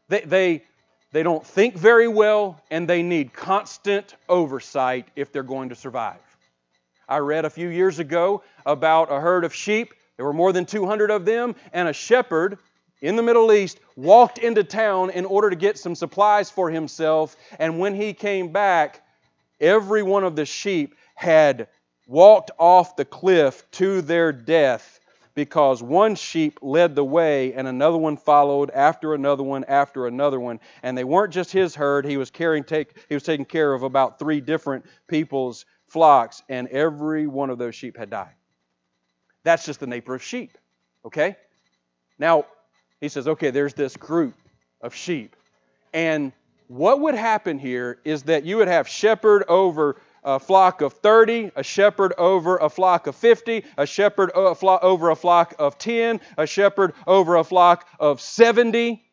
They, 0.08 0.20
they, 0.20 0.64
they 1.12 1.22
don't 1.22 1.44
think 1.44 1.74
very 1.74 2.08
well 2.08 2.60
and 2.70 2.88
they 2.88 3.02
need 3.02 3.32
constant 3.32 4.14
oversight 4.28 5.08
if 5.16 5.32
they're 5.32 5.42
going 5.42 5.70
to 5.70 5.74
survive. 5.74 6.20
I 7.08 7.18
read 7.18 7.44
a 7.44 7.50
few 7.50 7.68
years 7.68 7.98
ago 7.98 8.42
about 8.64 9.10
a 9.10 9.20
herd 9.20 9.44
of 9.44 9.54
sheep. 9.54 9.92
There 10.16 10.24
were 10.24 10.32
more 10.32 10.52
than 10.52 10.64
200 10.64 11.10
of 11.10 11.24
them, 11.24 11.56
and 11.72 11.88
a 11.88 11.92
shepherd 11.92 12.58
in 13.00 13.16
the 13.16 13.22
Middle 13.22 13.52
East 13.52 13.80
walked 13.96 14.38
into 14.38 14.62
town 14.62 15.10
in 15.10 15.24
order 15.24 15.50
to 15.50 15.56
get 15.56 15.76
some 15.76 15.94
supplies 15.94 16.50
for 16.50 16.70
himself. 16.70 17.36
And 17.58 17.78
when 17.78 17.94
he 17.94 18.14
came 18.14 18.52
back, 18.52 19.01
every 19.62 20.02
one 20.02 20.24
of 20.24 20.36
the 20.36 20.44
sheep 20.44 20.94
had 21.14 21.68
walked 22.06 22.50
off 22.58 22.96
the 22.96 23.04
cliff 23.04 23.70
to 23.70 24.02
their 24.02 24.32
death 24.32 25.00
because 25.34 25.82
one 25.82 26.14
sheep 26.14 26.58
led 26.60 26.94
the 26.94 27.04
way 27.04 27.54
and 27.54 27.66
another 27.66 27.96
one 27.96 28.18
followed 28.18 28.70
after 28.70 29.14
another 29.14 29.42
one 29.42 29.64
after 29.64 30.06
another 30.06 30.38
one. 30.38 30.60
And 30.82 30.98
they 30.98 31.04
weren't 31.04 31.32
just 31.32 31.50
his 31.50 31.74
herd. 31.74 32.04
He 32.04 32.18
was 32.18 32.30
carrying 32.30 32.64
take 32.64 32.94
he 33.08 33.14
was 33.14 33.22
taking 33.22 33.46
care 33.46 33.72
of 33.72 33.82
about 33.82 34.18
three 34.18 34.42
different 34.42 34.84
people's 35.08 35.64
flocks 35.86 36.42
and 36.50 36.68
every 36.68 37.26
one 37.26 37.48
of 37.48 37.56
those 37.56 37.74
sheep 37.74 37.96
had 37.96 38.10
died. 38.10 38.34
That's 39.44 39.64
just 39.64 39.80
the 39.80 39.86
nature 39.86 40.14
of 40.14 40.22
sheep 40.22 40.58
okay? 41.04 41.36
Now 42.18 42.46
he 43.00 43.08
says 43.08 43.28
okay 43.28 43.50
there's 43.50 43.74
this 43.74 43.96
group 43.96 44.34
of 44.80 44.94
sheep. 44.94 45.36
And 45.92 46.32
what 46.72 47.00
would 47.00 47.14
happen 47.14 47.58
here 47.58 47.98
is 48.02 48.22
that 48.22 48.44
you 48.44 48.56
would 48.56 48.68
have 48.68 48.88
shepherd 48.88 49.44
over 49.46 50.00
a 50.24 50.38
flock 50.38 50.80
of 50.80 50.94
30, 50.94 51.50
a 51.54 51.62
shepherd 51.62 52.14
over 52.16 52.56
a 52.56 52.70
flock 52.70 53.06
of 53.06 53.14
50, 53.14 53.62
a 53.76 53.84
shepherd 53.84 54.30
uh, 54.34 54.54
over 54.80 55.10
a 55.10 55.16
flock 55.16 55.54
of 55.58 55.76
10, 55.76 56.18
a 56.38 56.46
shepherd 56.46 56.94
over 57.06 57.36
a 57.36 57.44
flock 57.44 57.86
of 58.00 58.22
70. 58.22 59.04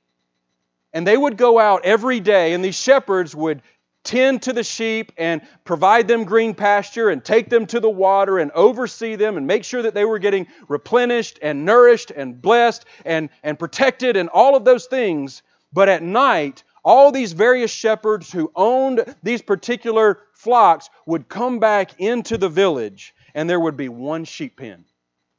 And 0.94 1.06
they 1.06 1.18
would 1.18 1.36
go 1.36 1.60
out 1.60 1.84
every 1.84 2.22
day, 2.22 2.54
and 2.54 2.64
these 2.64 2.80
shepherds 2.80 3.36
would 3.36 3.62
tend 4.06 4.44
to 4.44 4.54
the 4.54 4.64
sheep 4.64 5.12
and 5.18 5.42
provide 5.66 6.08
them 6.08 6.24
green 6.24 6.54
pasture 6.54 7.10
and 7.10 7.26
take 7.26 7.50
them 7.50 7.66
to 7.66 7.82
the 7.82 7.90
water 7.90 8.40
and 8.40 8.52
oversee 8.52 9.18
them 9.18 9.36
and 9.36 9.46
make 9.46 9.66
sure 9.66 9.82
that 9.82 9.94
they 9.94 10.06
were 10.06 10.20
getting 10.20 10.48
replenished 10.70 11.38
and 11.42 11.66
nourished 11.66 12.12
and 12.12 12.42
blessed 12.42 12.86
and, 13.04 13.30
and 13.44 13.60
protected 13.60 14.16
and 14.16 14.30
all 14.30 14.56
of 14.56 14.64
those 14.64 14.86
things. 14.86 15.42
But 15.74 15.90
at 15.90 16.02
night, 16.02 16.64
all 16.84 17.12
these 17.12 17.34
various 17.34 17.72
shepherds 17.72 18.32
who 18.32 18.52
owned 18.56 19.16
these 19.24 19.42
particular 19.42 20.20
flocks 20.34 20.90
would 21.06 21.28
come 21.30 21.60
back 21.60 22.00
into 22.00 22.38
the 22.38 22.50
village 22.50 23.14
and 23.34 23.50
there 23.50 23.60
would 23.60 23.78
be 23.78 23.90
one 23.90 24.26
sheep 24.26 24.58
pen. 24.58 24.86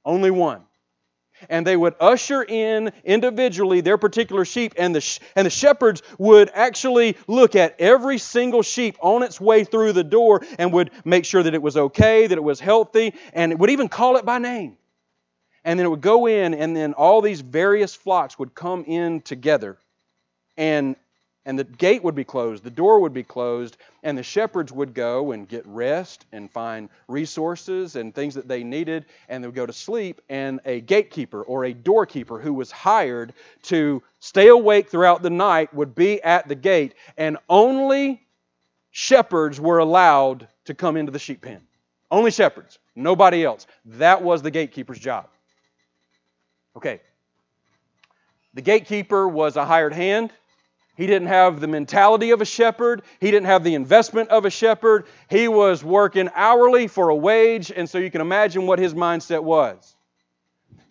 Only 0.04 0.30
one 0.30 0.62
and 1.48 1.66
they 1.66 1.76
would 1.76 1.94
usher 2.00 2.42
in 2.42 2.92
individually 3.04 3.80
their 3.80 3.98
particular 3.98 4.44
sheep 4.44 4.74
and 4.76 4.94
the, 4.94 5.00
sh- 5.00 5.20
and 5.36 5.46
the 5.46 5.50
shepherds 5.50 6.02
would 6.18 6.50
actually 6.52 7.16
look 7.26 7.56
at 7.56 7.76
every 7.78 8.18
single 8.18 8.62
sheep 8.62 8.96
on 9.00 9.22
its 9.22 9.40
way 9.40 9.64
through 9.64 9.92
the 9.92 10.04
door 10.04 10.42
and 10.58 10.72
would 10.72 10.90
make 11.04 11.24
sure 11.24 11.42
that 11.42 11.54
it 11.54 11.62
was 11.62 11.76
okay 11.76 12.26
that 12.26 12.36
it 12.36 12.44
was 12.44 12.60
healthy 12.60 13.14
and 13.32 13.58
would 13.58 13.70
even 13.70 13.88
call 13.88 14.16
it 14.16 14.24
by 14.24 14.38
name 14.38 14.76
and 15.64 15.78
then 15.78 15.86
it 15.86 15.90
would 15.90 16.00
go 16.00 16.26
in 16.26 16.54
and 16.54 16.76
then 16.76 16.92
all 16.94 17.20
these 17.20 17.40
various 17.40 17.94
flocks 17.94 18.38
would 18.38 18.54
come 18.54 18.84
in 18.84 19.20
together 19.20 19.78
and 20.56 20.96
and 21.50 21.58
the 21.58 21.64
gate 21.64 22.04
would 22.04 22.14
be 22.14 22.22
closed, 22.22 22.62
the 22.62 22.70
door 22.70 23.00
would 23.00 23.12
be 23.12 23.24
closed, 23.24 23.76
and 24.04 24.16
the 24.16 24.22
shepherds 24.22 24.70
would 24.70 24.94
go 24.94 25.32
and 25.32 25.48
get 25.48 25.66
rest 25.66 26.24
and 26.30 26.48
find 26.48 26.88
resources 27.08 27.96
and 27.96 28.14
things 28.14 28.36
that 28.36 28.46
they 28.46 28.62
needed, 28.62 29.04
and 29.28 29.42
they 29.42 29.48
would 29.48 29.56
go 29.56 29.66
to 29.66 29.72
sleep. 29.72 30.20
And 30.28 30.60
a 30.64 30.80
gatekeeper 30.80 31.42
or 31.42 31.64
a 31.64 31.72
doorkeeper 31.72 32.38
who 32.38 32.54
was 32.54 32.70
hired 32.70 33.32
to 33.62 34.00
stay 34.20 34.46
awake 34.46 34.90
throughout 34.90 35.22
the 35.22 35.30
night 35.30 35.74
would 35.74 35.96
be 35.96 36.22
at 36.22 36.46
the 36.46 36.54
gate, 36.54 36.94
and 37.16 37.36
only 37.48 38.24
shepherds 38.92 39.60
were 39.60 39.78
allowed 39.78 40.46
to 40.66 40.74
come 40.74 40.96
into 40.96 41.10
the 41.10 41.18
sheep 41.18 41.40
pen. 41.40 41.62
Only 42.12 42.30
shepherds, 42.30 42.78
nobody 42.94 43.44
else. 43.44 43.66
That 43.86 44.22
was 44.22 44.40
the 44.40 44.52
gatekeeper's 44.52 45.00
job. 45.00 45.26
Okay. 46.76 47.00
The 48.54 48.62
gatekeeper 48.62 49.26
was 49.26 49.56
a 49.56 49.64
hired 49.64 49.94
hand. 49.94 50.32
He 51.00 51.06
didn't 51.06 51.28
have 51.28 51.60
the 51.60 51.66
mentality 51.66 52.30
of 52.32 52.42
a 52.42 52.44
shepherd. 52.44 53.00
He 53.20 53.30
didn't 53.30 53.46
have 53.46 53.64
the 53.64 53.74
investment 53.74 54.28
of 54.28 54.44
a 54.44 54.50
shepherd. 54.50 55.06
He 55.30 55.48
was 55.48 55.82
working 55.82 56.28
hourly 56.34 56.88
for 56.88 57.08
a 57.08 57.16
wage, 57.16 57.72
and 57.74 57.88
so 57.88 57.96
you 57.96 58.10
can 58.10 58.20
imagine 58.20 58.66
what 58.66 58.78
his 58.78 58.92
mindset 58.92 59.42
was. 59.42 59.96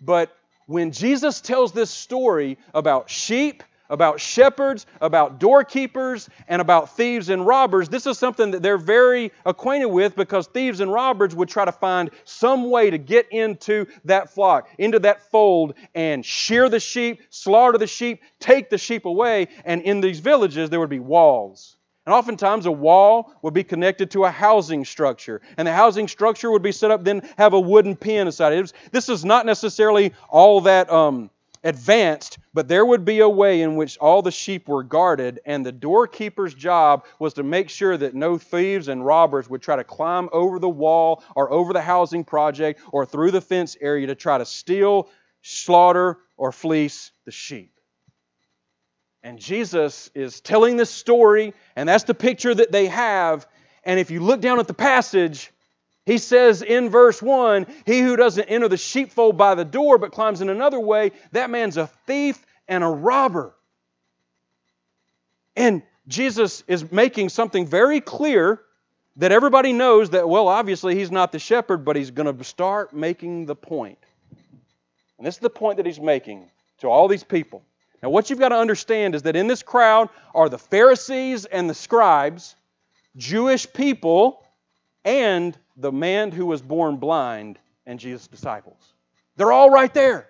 But 0.01 0.35
when 0.65 0.93
Jesus 0.93 1.41
tells 1.41 1.73
this 1.73 1.91
story 1.91 2.57
about 2.73 3.11
sheep 3.11 3.61
about 3.89 4.19
shepherds, 4.19 4.85
about 5.01 5.39
doorkeepers, 5.39 6.29
and 6.47 6.61
about 6.61 6.95
thieves 6.95 7.29
and 7.29 7.45
robbers. 7.45 7.89
This 7.89 8.05
is 8.05 8.17
something 8.17 8.51
that 8.51 8.61
they're 8.61 8.77
very 8.77 9.31
acquainted 9.45 9.87
with 9.87 10.15
because 10.15 10.47
thieves 10.47 10.79
and 10.79 10.91
robbers 10.91 11.35
would 11.35 11.49
try 11.49 11.65
to 11.65 11.71
find 11.71 12.11
some 12.23 12.69
way 12.69 12.89
to 12.89 12.97
get 12.97 13.27
into 13.31 13.85
that 14.05 14.29
flock, 14.33 14.69
into 14.77 14.99
that 14.99 15.29
fold, 15.31 15.73
and 15.95 16.25
shear 16.25 16.69
the 16.69 16.79
sheep, 16.79 17.21
slaughter 17.29 17.77
the 17.77 17.87
sheep, 17.87 18.21
take 18.39 18.69
the 18.69 18.77
sheep 18.77 19.05
away. 19.05 19.47
And 19.65 19.81
in 19.81 20.01
these 20.01 20.19
villages, 20.19 20.69
there 20.69 20.79
would 20.79 20.89
be 20.89 20.99
walls. 20.99 21.77
And 22.05 22.15
oftentimes 22.15 22.65
a 22.65 22.71
wall 22.71 23.33
would 23.43 23.53
be 23.53 23.63
connected 23.63 24.09
to 24.11 24.25
a 24.25 24.31
housing 24.31 24.83
structure. 24.83 25.41
And 25.57 25.67
the 25.67 25.73
housing 25.73 26.07
structure 26.07 26.49
would 26.49 26.63
be 26.63 26.71
set 26.71 26.89
up, 26.89 27.03
then 27.03 27.21
have 27.37 27.53
a 27.53 27.59
wooden 27.59 27.95
pen 27.95 28.25
inside 28.25 28.53
it. 28.53 28.73
This 28.91 29.09
is 29.09 29.23
not 29.23 29.45
necessarily 29.45 30.13
all 30.27 30.61
that 30.61 30.91
um, 30.91 31.29
advanced, 31.63 32.37
but 32.53 32.67
there 32.67 32.85
would 32.85 33.05
be 33.05 33.19
a 33.19 33.29
way 33.29 33.61
in 33.61 33.75
which 33.75 33.97
all 33.97 34.21
the 34.21 34.31
sheep 34.31 34.67
were 34.67 34.83
guarded, 34.83 35.39
and 35.45 35.65
the 35.65 35.71
doorkeeper's 35.71 36.53
job 36.53 37.05
was 37.19 37.33
to 37.33 37.43
make 37.43 37.69
sure 37.69 37.97
that 37.97 38.15
no 38.15 38.37
thieves 38.37 38.87
and 38.87 39.05
robbers 39.05 39.49
would 39.49 39.61
try 39.61 39.75
to 39.75 39.83
climb 39.83 40.29
over 40.31 40.59
the 40.59 40.69
wall 40.69 41.23
or 41.35 41.51
over 41.51 41.73
the 41.73 41.81
housing 41.81 42.23
project 42.23 42.81
or 42.91 43.05
through 43.05 43.31
the 43.31 43.41
fence 43.41 43.75
area 43.81 44.07
to 44.07 44.15
try 44.15 44.37
to 44.37 44.45
steal, 44.45 45.09
slaughter, 45.41 46.17
or 46.37 46.51
fleece 46.51 47.11
the 47.25 47.31
sheep. 47.31 47.73
And 49.21 49.37
Jesus 49.37 50.09
is 50.15 50.39
telling 50.39 50.77
this 50.77 50.89
story, 50.89 51.53
and 51.75 51.89
that's 51.89 52.05
the 52.05 52.13
picture 52.13 52.55
that 52.55 52.71
they 52.71 52.87
have. 52.87 53.45
And 53.83 53.99
if 53.99 54.11
you 54.11 54.21
look 54.21 54.39
down 54.39 54.59
at 54.59 54.67
the 54.67 54.73
passage, 54.73 55.51
he 56.09 56.17
says 56.17 56.63
in 56.63 56.89
verse 56.89 57.21
1 57.21 57.67
He 57.85 57.99
who 57.99 58.15
doesn't 58.15 58.45
enter 58.45 58.67
the 58.67 58.77
sheepfold 58.77 59.37
by 59.37 59.53
the 59.53 59.63
door 59.63 59.99
but 59.99 60.11
climbs 60.11 60.41
in 60.41 60.49
another 60.49 60.79
way, 60.79 61.11
that 61.33 61.51
man's 61.51 61.77
a 61.77 61.85
thief 62.07 62.43
and 62.67 62.83
a 62.83 62.87
robber. 62.87 63.53
And 65.55 65.83
Jesus 66.07 66.63
is 66.67 66.91
making 66.91 67.29
something 67.29 67.67
very 67.67 68.01
clear 68.01 68.59
that 69.17 69.31
everybody 69.31 69.71
knows 69.71 70.09
that, 70.09 70.27
well, 70.27 70.47
obviously 70.47 70.95
he's 70.95 71.11
not 71.11 71.31
the 71.31 71.37
shepherd, 71.37 71.85
but 71.85 71.95
he's 71.95 72.09
going 72.09 72.35
to 72.35 72.43
start 72.43 72.91
making 72.91 73.45
the 73.45 73.55
point. 73.55 73.99
And 75.19 75.27
this 75.27 75.35
is 75.35 75.41
the 75.41 75.49
point 75.51 75.77
that 75.77 75.85
he's 75.85 75.99
making 75.99 76.49
to 76.79 76.87
all 76.87 77.07
these 77.07 77.23
people. 77.23 77.61
Now, 78.01 78.09
what 78.09 78.31
you've 78.31 78.39
got 78.39 78.49
to 78.49 78.57
understand 78.57 79.13
is 79.13 79.21
that 79.23 79.35
in 79.35 79.45
this 79.45 79.61
crowd 79.61 80.09
are 80.33 80.49
the 80.49 80.57
Pharisees 80.57 81.45
and 81.45 81.69
the 81.69 81.75
scribes, 81.75 82.55
Jewish 83.15 83.71
people, 83.71 84.43
and 85.05 85.55
the 85.79 85.91
man 85.91 86.31
who 86.31 86.45
was 86.45 86.61
born 86.61 86.97
blind 86.97 87.57
and 87.85 87.99
Jesus' 87.99 88.27
disciples. 88.27 88.93
They're 89.37 89.51
all 89.51 89.69
right 89.69 89.93
there, 89.93 90.27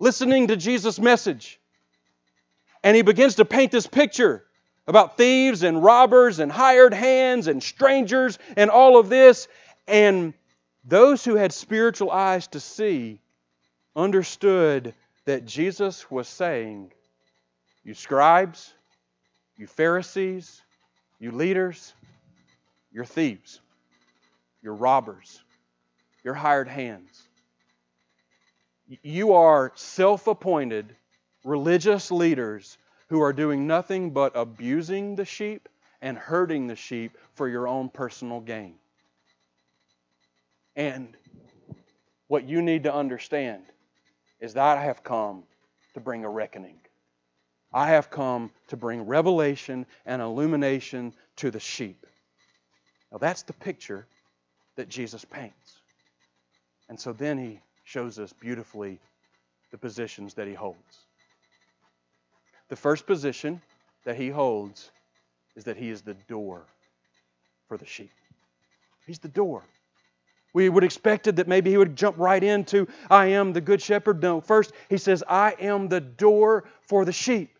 listening 0.00 0.48
to 0.48 0.56
Jesus' 0.56 0.98
message. 0.98 1.60
And 2.82 2.96
he 2.96 3.02
begins 3.02 3.36
to 3.36 3.44
paint 3.44 3.70
this 3.70 3.86
picture 3.86 4.44
about 4.86 5.16
thieves 5.16 5.62
and 5.62 5.82
robbers 5.82 6.38
and 6.38 6.50
hired 6.50 6.94
hands 6.94 7.46
and 7.46 7.62
strangers 7.62 8.38
and 8.56 8.70
all 8.70 8.98
of 8.98 9.08
this. 9.08 9.48
And 9.86 10.34
those 10.84 11.24
who 11.24 11.36
had 11.36 11.52
spiritual 11.52 12.10
eyes 12.10 12.46
to 12.48 12.60
see 12.60 13.20
understood 13.94 14.94
that 15.26 15.46
Jesus 15.46 16.10
was 16.10 16.28
saying, 16.28 16.92
You 17.84 17.94
scribes, 17.94 18.72
you 19.56 19.66
Pharisees, 19.66 20.62
you 21.18 21.30
leaders, 21.30 21.92
you're 22.92 23.04
thieves. 23.04 23.60
You're 24.64 24.74
robbers. 24.74 25.42
You're 26.24 26.32
hired 26.32 26.68
hands. 26.68 27.28
You 29.02 29.34
are 29.34 29.72
self 29.74 30.26
appointed 30.26 30.96
religious 31.44 32.10
leaders 32.10 32.78
who 33.10 33.20
are 33.20 33.34
doing 33.34 33.66
nothing 33.66 34.10
but 34.10 34.32
abusing 34.34 35.16
the 35.16 35.26
sheep 35.26 35.68
and 36.00 36.16
hurting 36.16 36.66
the 36.66 36.76
sheep 36.76 37.18
for 37.34 37.46
your 37.46 37.68
own 37.68 37.90
personal 37.90 38.40
gain. 38.40 38.76
And 40.76 41.14
what 42.28 42.48
you 42.48 42.62
need 42.62 42.84
to 42.84 42.94
understand 42.94 43.64
is 44.40 44.54
that 44.54 44.78
I 44.78 44.82
have 44.82 45.04
come 45.04 45.42
to 45.92 46.00
bring 46.00 46.24
a 46.24 46.30
reckoning. 46.30 46.78
I 47.70 47.88
have 47.88 48.10
come 48.10 48.50
to 48.68 48.78
bring 48.78 49.02
revelation 49.02 49.84
and 50.06 50.22
illumination 50.22 51.12
to 51.36 51.50
the 51.50 51.60
sheep. 51.60 52.06
Now, 53.12 53.18
that's 53.18 53.42
the 53.42 53.52
picture 53.52 54.06
that 54.76 54.88
Jesus 54.88 55.24
paints. 55.24 55.78
And 56.88 56.98
so 56.98 57.12
then 57.12 57.38
he 57.38 57.60
shows 57.84 58.18
us 58.18 58.32
beautifully 58.32 58.98
the 59.70 59.78
positions 59.78 60.34
that 60.34 60.46
he 60.46 60.54
holds. 60.54 61.06
The 62.68 62.76
first 62.76 63.06
position 63.06 63.60
that 64.04 64.16
he 64.16 64.28
holds 64.28 64.90
is 65.56 65.64
that 65.64 65.76
he 65.76 65.90
is 65.90 66.02
the 66.02 66.14
door 66.28 66.62
for 67.68 67.76
the 67.76 67.86
sheep. 67.86 68.10
He's 69.06 69.18
the 69.18 69.28
door. 69.28 69.62
We 70.52 70.68
would 70.68 70.84
expected 70.84 71.36
that 71.36 71.48
maybe 71.48 71.70
he 71.70 71.76
would 71.76 71.96
jump 71.96 72.16
right 72.16 72.42
into 72.42 72.86
I 73.10 73.26
am 73.26 73.52
the 73.52 73.60
good 73.60 73.82
shepherd. 73.82 74.22
No, 74.22 74.40
first 74.40 74.72
he 74.88 74.96
says 74.96 75.24
I 75.28 75.56
am 75.58 75.88
the 75.88 76.00
door 76.00 76.64
for 76.82 77.04
the 77.04 77.12
sheep. 77.12 77.50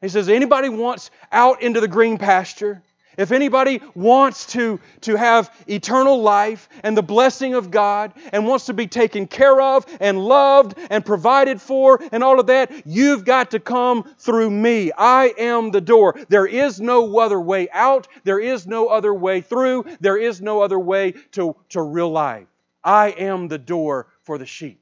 He 0.00 0.08
says 0.08 0.28
anybody 0.30 0.70
wants 0.70 1.10
out 1.30 1.62
into 1.62 1.80
the 1.80 1.88
green 1.88 2.16
pasture, 2.16 2.82
if 3.20 3.32
anybody 3.32 3.82
wants 3.94 4.46
to, 4.46 4.80
to 5.02 5.14
have 5.16 5.54
eternal 5.68 6.22
life 6.22 6.70
and 6.82 6.96
the 6.96 7.02
blessing 7.02 7.52
of 7.52 7.70
God 7.70 8.14
and 8.32 8.46
wants 8.46 8.66
to 8.66 8.72
be 8.72 8.86
taken 8.86 9.26
care 9.26 9.60
of 9.60 9.84
and 10.00 10.18
loved 10.18 10.78
and 10.88 11.04
provided 11.04 11.60
for 11.60 12.00
and 12.12 12.24
all 12.24 12.40
of 12.40 12.46
that, 12.46 12.86
you've 12.86 13.26
got 13.26 13.50
to 13.50 13.60
come 13.60 14.04
through 14.18 14.50
me. 14.50 14.90
I 14.96 15.34
am 15.36 15.70
the 15.70 15.82
door. 15.82 16.18
There 16.30 16.46
is 16.46 16.80
no 16.80 17.18
other 17.18 17.38
way 17.38 17.68
out. 17.72 18.08
There 18.24 18.40
is 18.40 18.66
no 18.66 18.88
other 18.88 19.12
way 19.12 19.42
through. 19.42 19.84
There 20.00 20.16
is 20.16 20.40
no 20.40 20.62
other 20.62 20.78
way 20.78 21.12
to, 21.32 21.54
to 21.70 21.82
real 21.82 22.10
life. 22.10 22.46
I 22.82 23.08
am 23.10 23.48
the 23.48 23.58
door 23.58 24.06
for 24.22 24.38
the 24.38 24.46
sheep. 24.46 24.80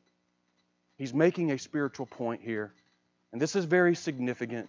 He's 0.97 1.13
making 1.13 1.51
a 1.51 1.59
spiritual 1.59 2.07
point 2.07 2.43
here, 2.43 2.73
and 3.33 3.43
this 3.43 3.57
is 3.57 3.65
very 3.65 3.95
significant. 3.95 4.69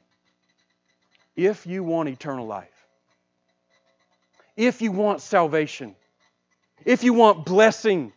If 1.36 1.68
you 1.68 1.84
want 1.84 2.10
eternal 2.10 2.46
life, 2.46 2.79
if 4.60 4.82
you 4.82 4.92
want 4.92 5.22
salvation, 5.22 5.96
if 6.86 7.06
you 7.06 7.14
want 7.14 7.46
blessing, 7.46 8.12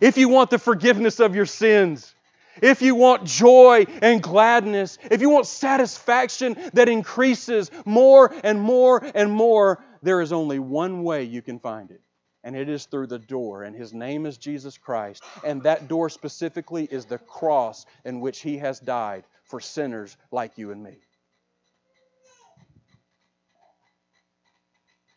if 0.00 0.18
you 0.18 0.28
want 0.28 0.50
the 0.50 0.58
forgiveness 0.58 1.18
of 1.18 1.34
your 1.34 1.46
sins, 1.46 2.14
if 2.60 2.82
you 2.82 2.94
want 2.94 3.24
joy 3.24 3.86
and 4.02 4.22
gladness, 4.22 4.98
if 5.10 5.22
you 5.22 5.30
want 5.30 5.46
satisfaction 5.46 6.56
that 6.74 6.90
increases 6.90 7.70
more 7.86 8.34
and 8.44 8.60
more 8.60 9.02
and 9.14 9.32
more, 9.32 9.82
there 10.02 10.20
is 10.20 10.30
only 10.30 10.58
one 10.58 11.04
way 11.04 11.24
you 11.24 11.40
can 11.40 11.58
find 11.58 11.90
it. 11.90 12.02
And 12.44 12.54
it 12.54 12.68
is 12.68 12.84
through 12.84 13.06
the 13.06 13.18
door. 13.18 13.62
And 13.62 13.74
his 13.74 13.94
name 13.94 14.26
is 14.26 14.36
Jesus 14.36 14.76
Christ. 14.76 15.24
And 15.42 15.62
that 15.62 15.88
door 15.88 16.10
specifically 16.10 16.84
is 16.84 17.06
the 17.06 17.18
cross 17.18 17.86
in 18.04 18.20
which 18.20 18.40
he 18.40 18.58
has 18.58 18.78
died 18.78 19.24
for 19.44 19.58
sinners 19.58 20.18
like 20.30 20.58
you 20.58 20.70
and 20.70 20.82
me. 20.82 20.98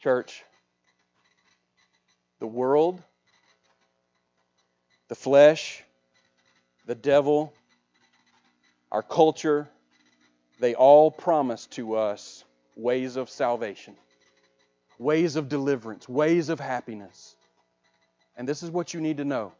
Church, 0.01 0.43
the 2.41 2.47
world, 2.47 3.01
the 5.09 5.15
flesh, 5.15 5.83
the 6.87 6.95
devil, 6.95 7.53
our 8.91 9.03
culture, 9.03 9.69
they 10.59 10.73
all 10.73 11.11
promise 11.11 11.67
to 11.67 11.93
us 11.95 12.43
ways 12.75 13.15
of 13.15 13.29
salvation, 13.29 13.95
ways 14.97 15.35
of 15.35 15.49
deliverance, 15.49 16.09
ways 16.09 16.49
of 16.49 16.59
happiness. 16.59 17.35
And 18.35 18.49
this 18.49 18.63
is 18.63 18.71
what 18.71 18.91
you 18.91 19.01
need 19.01 19.17
to 19.17 19.25
know 19.25 19.53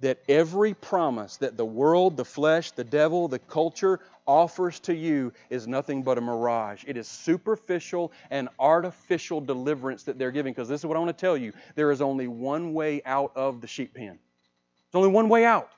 that 0.00 0.18
every 0.28 0.74
promise 0.74 1.36
that 1.38 1.56
the 1.56 1.64
world, 1.64 2.16
the 2.16 2.24
flesh, 2.24 2.70
the 2.72 2.84
devil, 2.84 3.28
the 3.28 3.38
culture 3.38 4.00
offers 4.26 4.80
to 4.80 4.94
you 4.94 5.32
is 5.50 5.66
nothing 5.66 6.02
but 6.02 6.18
a 6.18 6.20
mirage. 6.20 6.84
It 6.86 6.96
is 6.96 7.06
superficial 7.06 8.12
and 8.30 8.48
artificial 8.58 9.40
deliverance 9.40 10.02
that 10.04 10.18
they're 10.18 10.30
giving. 10.30 10.52
Because 10.52 10.68
this 10.68 10.80
is 10.80 10.86
what 10.86 10.96
I 10.96 11.00
want 11.00 11.16
to 11.16 11.20
tell 11.20 11.36
you 11.36 11.52
there 11.74 11.90
is 11.90 12.00
only 12.00 12.26
one 12.26 12.72
way 12.72 13.02
out 13.04 13.32
of 13.34 13.60
the 13.60 13.66
sheep 13.66 13.94
pen. 13.94 14.18
There's 14.92 15.02
only 15.02 15.10
one 15.10 15.28
way 15.28 15.44
out 15.44 15.70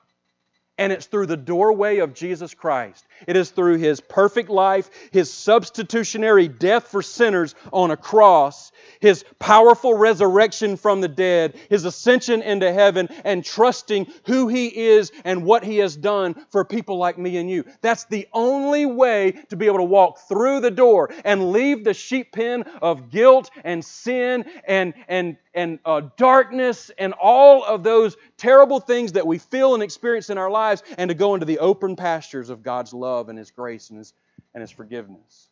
and 0.77 0.93
it's 0.93 1.05
through 1.05 1.25
the 1.25 1.37
doorway 1.37 1.97
of 1.97 2.13
Jesus 2.13 2.53
Christ. 2.53 3.05
It 3.27 3.35
is 3.35 3.49
through 3.49 3.77
His 3.77 3.99
perfect 3.99 4.49
life, 4.49 4.89
His 5.11 5.33
substitutionary 5.33 6.47
death 6.47 6.87
for 6.87 7.01
sinners 7.01 7.55
on 7.73 7.91
a 7.91 7.97
cross, 7.97 8.71
His 8.99 9.25
powerful 9.39 9.95
resurrection 9.95 10.77
from 10.77 11.01
the 11.01 11.07
dead, 11.07 11.55
His 11.69 11.85
ascension 11.85 12.41
into 12.41 12.71
heaven, 12.71 13.09
and 13.23 13.43
trusting 13.43 14.07
who 14.25 14.47
He 14.47 14.67
is 14.67 15.11
and 15.23 15.43
what 15.43 15.63
He 15.63 15.77
has 15.77 15.95
done 15.95 16.35
for 16.49 16.63
people 16.63 16.97
like 16.97 17.17
me 17.17 17.37
and 17.37 17.49
you. 17.49 17.65
That's 17.81 18.05
the 18.05 18.27
only 18.33 18.85
way 18.85 19.31
to 19.49 19.55
be 19.55 19.65
able 19.65 19.77
to 19.77 19.83
walk 19.83 20.19
through 20.27 20.59
the 20.61 20.71
door 20.71 21.09
and 21.25 21.51
leave 21.51 21.83
the 21.83 21.93
sheep 21.93 22.31
pen 22.31 22.63
of 22.81 23.09
guilt 23.09 23.49
and 23.63 23.83
sin 23.83 24.45
and, 24.67 24.93
and, 25.07 25.37
and 25.57 25.79
uh, 25.85 26.01
darkness 26.17 26.91
and 26.99 27.13
all 27.13 27.63
of 27.65 27.81
those 27.81 28.15
terrible 28.37 28.79
things 28.79 29.13
that 29.13 29.25
we 29.25 29.39
feel 29.39 29.73
and 29.73 29.81
experience 29.81 30.29
in 30.29 30.37
our 30.37 30.51
lives 30.51 30.83
and 30.99 31.09
to 31.09 31.15
go 31.15 31.33
into 31.33 31.47
the 31.47 31.57
open 31.57 31.95
pastures 31.95 32.51
of 32.51 32.61
God's 32.61 32.93
love 32.93 33.27
and 33.27 33.39
His 33.39 33.49
grace 33.49 33.89
and 33.89 33.97
His, 33.97 34.13
and 34.53 34.61
His 34.61 34.69
forgiveness. 34.69 35.49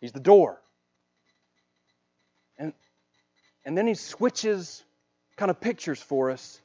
He's 0.00 0.12
the 0.12 0.20
door. 0.20 0.62
And, 2.58 2.72
and 3.64 3.76
then 3.76 3.88
He 3.88 3.94
switches 3.94 4.84
kind 5.36 5.50
of 5.50 5.60
pictures 5.60 6.00
for 6.00 6.30
us. 6.30 6.60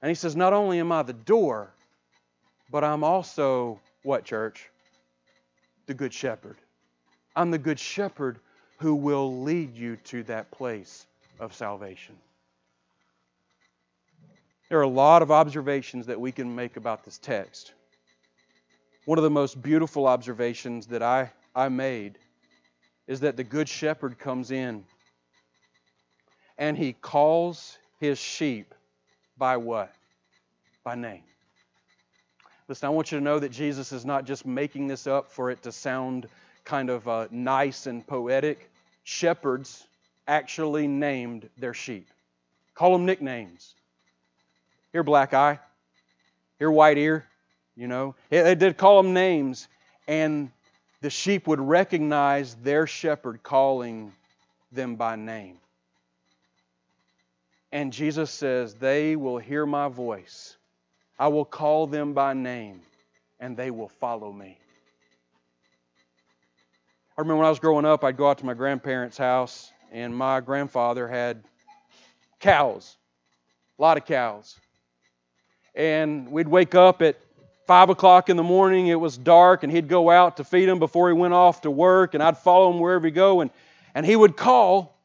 And 0.00 0.08
He 0.08 0.14
says, 0.14 0.34
Not 0.34 0.54
only 0.54 0.80
am 0.80 0.90
I 0.90 1.02
the 1.02 1.12
door, 1.12 1.74
but 2.70 2.84
I'm 2.84 3.04
also 3.04 3.80
what, 4.02 4.24
church? 4.24 4.70
The 5.84 5.92
Good 5.92 6.14
Shepherd. 6.14 6.56
I'm 7.36 7.50
the 7.50 7.58
Good 7.58 7.78
Shepherd 7.78 8.38
who 8.78 8.94
will 8.94 9.42
lead 9.42 9.76
you 9.76 9.96
to 10.04 10.22
that 10.22 10.50
place 10.50 11.06
of 11.38 11.54
salvation. 11.54 12.16
There 14.68 14.78
are 14.78 14.82
a 14.82 14.88
lot 14.88 15.22
of 15.22 15.30
observations 15.30 16.06
that 16.06 16.20
we 16.20 16.32
can 16.32 16.54
make 16.54 16.76
about 16.76 17.04
this 17.04 17.18
text. 17.18 17.72
One 19.06 19.16
of 19.16 19.24
the 19.24 19.30
most 19.30 19.62
beautiful 19.62 20.06
observations 20.06 20.88
that 20.88 21.02
I, 21.02 21.32
I 21.54 21.70
made 21.70 22.18
is 23.06 23.20
that 23.20 23.36
the 23.36 23.44
Good 23.44 23.68
Shepherd 23.68 24.18
comes 24.18 24.50
in 24.50 24.84
and 26.58 26.76
he 26.76 26.92
calls 26.92 27.78
his 28.00 28.18
sheep 28.18 28.74
by 29.38 29.56
what? 29.56 29.94
By 30.84 30.94
name. 30.94 31.22
Listen, 32.68 32.88
I 32.88 32.90
want 32.90 33.10
you 33.10 33.18
to 33.18 33.24
know 33.24 33.38
that 33.38 33.50
Jesus 33.50 33.92
is 33.92 34.04
not 34.04 34.26
just 34.26 34.44
making 34.44 34.88
this 34.88 35.06
up 35.06 35.30
for 35.32 35.50
it 35.50 35.62
to 35.62 35.72
sound 35.72 36.28
kind 36.64 36.90
of 36.90 37.08
uh, 37.08 37.28
nice 37.30 37.86
and 37.86 38.06
poetic. 38.06 38.70
Shepherds 39.04 39.87
actually 40.28 40.86
named 40.86 41.48
their 41.56 41.74
sheep. 41.74 42.08
Call 42.74 42.92
them 42.92 43.06
nicknames. 43.06 43.74
Here, 44.92 45.02
black 45.02 45.34
eye. 45.34 45.58
Here, 46.58 46.70
white 46.70 46.98
ear. 46.98 47.24
You 47.74 47.88
know, 47.88 48.14
they 48.28 48.54
did 48.54 48.76
call 48.76 49.02
them 49.02 49.14
names, 49.14 49.68
and 50.08 50.50
the 51.00 51.10
sheep 51.10 51.46
would 51.46 51.60
recognize 51.60 52.56
their 52.56 52.86
shepherd 52.86 53.42
calling 53.42 54.12
them 54.72 54.96
by 54.96 55.16
name. 55.16 55.58
And 57.70 57.92
Jesus 57.92 58.30
says, 58.30 58.74
They 58.74 59.14
will 59.14 59.38
hear 59.38 59.64
my 59.64 59.88
voice. 59.88 60.56
I 61.18 61.28
will 61.28 61.44
call 61.44 61.86
them 61.86 62.14
by 62.14 62.34
name, 62.34 62.80
and 63.38 63.56
they 63.56 63.70
will 63.70 63.88
follow 63.88 64.32
me. 64.32 64.58
I 67.16 67.20
remember 67.20 67.38
when 67.38 67.46
I 67.46 67.50
was 67.50 67.58
growing 67.58 67.84
up, 67.84 68.04
I'd 68.04 68.16
go 68.16 68.28
out 68.28 68.38
to 68.38 68.46
my 68.46 68.54
grandparents' 68.54 69.18
house, 69.18 69.72
and 69.92 70.14
my 70.14 70.40
grandfather 70.40 71.08
had 71.08 71.42
cows, 72.40 72.96
a 73.78 73.82
lot 73.82 73.96
of 73.96 74.04
cows. 74.04 74.58
And 75.74 76.30
we'd 76.30 76.48
wake 76.48 76.74
up 76.74 77.02
at 77.02 77.16
five 77.66 77.90
o'clock 77.90 78.28
in 78.30 78.36
the 78.36 78.42
morning. 78.42 78.88
It 78.88 78.98
was 78.98 79.16
dark, 79.16 79.62
and 79.62 79.72
he'd 79.72 79.88
go 79.88 80.10
out 80.10 80.38
to 80.38 80.44
feed 80.44 80.66
them 80.66 80.78
before 80.78 81.08
he 81.08 81.14
went 81.14 81.34
off 81.34 81.60
to 81.62 81.70
work, 81.70 82.14
and 82.14 82.22
I'd 82.22 82.38
follow 82.38 82.70
him 82.72 82.80
wherever 82.80 83.06
he 83.06 83.10
go, 83.10 83.40
and 83.40 83.50
and 83.94 84.04
he 84.04 84.16
would 84.16 84.36
call 84.36 84.96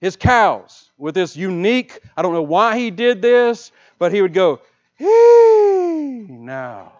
his 0.00 0.16
cows 0.16 0.90
with 0.98 1.14
this 1.14 1.36
unique. 1.36 2.00
I 2.16 2.22
don't 2.22 2.32
know 2.32 2.42
why 2.42 2.78
he 2.78 2.90
did 2.90 3.22
this, 3.22 3.70
but 3.98 4.12
he 4.12 4.22
would 4.22 4.34
go, 4.34 4.60
"Hey 4.96 6.26
now, 6.28 6.92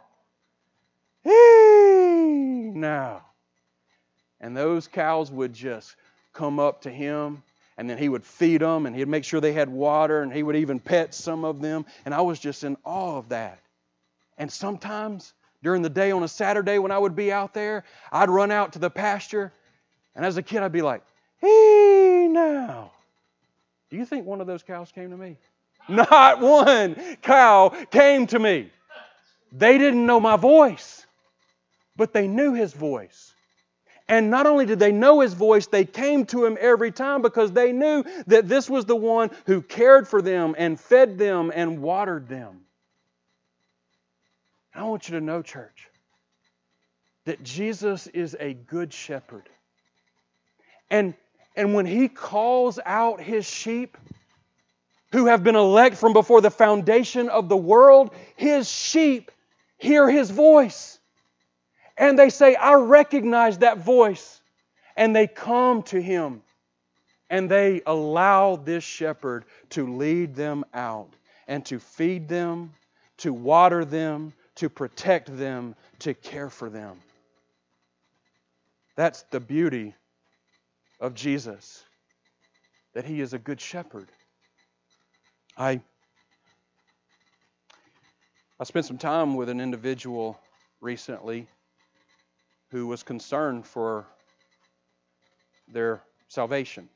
hey 1.22 2.70
now," 2.74 3.22
and 4.40 4.56
those 4.56 4.86
cows 4.86 5.30
would 5.30 5.52
just 5.52 5.96
come 6.32 6.58
up 6.58 6.82
to 6.82 6.90
him 6.90 7.42
and 7.76 7.88
then 7.88 7.98
he 7.98 8.08
would 8.08 8.24
feed 8.24 8.60
them 8.60 8.86
and 8.86 8.94
he'd 8.94 9.08
make 9.08 9.24
sure 9.24 9.40
they 9.40 9.52
had 9.52 9.68
water 9.68 10.22
and 10.22 10.32
he 10.32 10.42
would 10.42 10.56
even 10.56 10.80
pet 10.80 11.14
some 11.14 11.44
of 11.44 11.60
them. 11.60 11.86
And 12.04 12.14
i 12.14 12.20
was 12.20 12.38
just 12.38 12.64
in 12.64 12.76
awe 12.84 13.16
of 13.16 13.30
that. 13.30 13.60
And 14.38 14.50
sometimes 14.50 15.32
during 15.62 15.82
the 15.82 15.90
day 15.90 16.10
on 16.10 16.22
a 16.22 16.28
saturday 16.28 16.78
when 16.78 16.90
i 16.90 16.98
would 16.98 17.14
be 17.14 17.30
out 17.30 17.52
there 17.52 17.84
i'd 18.12 18.30
run 18.30 18.50
out 18.50 18.72
to 18.72 18.78
the 18.78 18.88
pasture 18.88 19.52
and 20.14 20.24
as 20.24 20.38
a 20.38 20.42
kid 20.42 20.62
i'd 20.62 20.72
be 20.72 20.80
like 20.80 21.02
hey 21.38 22.26
now 22.30 22.90
do 23.90 23.96
you 23.96 24.06
think 24.06 24.24
one 24.24 24.40
of 24.40 24.46
those 24.46 24.62
cows 24.62 24.92
came 24.92 25.10
to 25.10 25.16
me? 25.16 25.36
Not 25.88 26.40
one 26.40 26.96
cow 27.22 27.70
came 27.90 28.26
to 28.28 28.38
me. 28.38 28.70
They 29.52 29.78
didn't 29.78 30.06
know 30.06 30.20
my 30.20 30.36
voice 30.36 31.06
but 31.96 32.14
they 32.14 32.26
knew 32.26 32.54
his 32.54 32.72
voice 32.72 33.34
and 34.10 34.28
not 34.28 34.46
only 34.46 34.66
did 34.66 34.80
they 34.80 34.90
know 34.92 35.20
his 35.20 35.34
voice, 35.34 35.68
they 35.68 35.84
came 35.84 36.26
to 36.26 36.44
him 36.44 36.58
every 36.60 36.90
time 36.90 37.22
because 37.22 37.52
they 37.52 37.72
knew 37.72 38.04
that 38.26 38.48
this 38.48 38.68
was 38.68 38.84
the 38.84 38.96
one 38.96 39.30
who 39.46 39.62
cared 39.62 40.08
for 40.08 40.20
them 40.20 40.56
and 40.58 40.78
fed 40.78 41.16
them 41.16 41.52
and 41.54 41.80
watered 41.80 42.28
them. 42.28 42.62
I 44.74 44.82
want 44.82 45.08
you 45.08 45.18
to 45.18 45.24
know, 45.24 45.42
church, 45.42 45.88
that 47.24 47.42
Jesus 47.44 48.08
is 48.08 48.36
a 48.38 48.54
good 48.54 48.92
shepherd. 48.92 49.48
And, 50.90 51.14
and 51.54 51.72
when 51.72 51.86
he 51.86 52.08
calls 52.08 52.80
out 52.84 53.20
his 53.20 53.46
sheep, 53.46 53.96
who 55.12 55.26
have 55.26 55.42
been 55.42 55.56
elect 55.56 55.96
from 55.96 56.12
before 56.12 56.40
the 56.40 56.50
foundation 56.50 57.28
of 57.28 57.48
the 57.48 57.56
world, 57.56 58.14
his 58.36 58.70
sheep 58.70 59.30
hear 59.78 60.08
his 60.08 60.30
voice. 60.30 60.99
And 62.00 62.18
they 62.18 62.30
say, 62.30 62.54
I 62.54 62.74
recognize 62.74 63.58
that 63.58 63.78
voice. 63.78 64.40
And 64.96 65.14
they 65.14 65.26
come 65.26 65.82
to 65.84 66.00
him 66.00 66.42
and 67.28 67.48
they 67.48 67.82
allow 67.86 68.56
this 68.56 68.82
shepherd 68.82 69.44
to 69.70 69.96
lead 69.96 70.34
them 70.34 70.64
out 70.72 71.10
and 71.46 71.64
to 71.66 71.78
feed 71.78 72.26
them, 72.26 72.72
to 73.18 73.34
water 73.34 73.84
them, 73.84 74.32
to 74.56 74.70
protect 74.70 75.36
them, 75.36 75.76
to 76.00 76.14
care 76.14 76.48
for 76.48 76.70
them. 76.70 76.96
That's 78.96 79.22
the 79.30 79.38
beauty 79.38 79.94
of 81.00 81.14
Jesus, 81.14 81.84
that 82.94 83.04
he 83.04 83.20
is 83.20 83.34
a 83.34 83.38
good 83.38 83.60
shepherd. 83.60 84.08
I, 85.56 85.80
I 88.58 88.64
spent 88.64 88.86
some 88.86 88.98
time 88.98 89.34
with 89.34 89.50
an 89.50 89.60
individual 89.60 90.40
recently 90.80 91.46
who 92.70 92.86
was 92.86 93.02
concerned 93.02 93.66
for 93.66 94.06
their 95.68 96.02
salvation. 96.28 96.88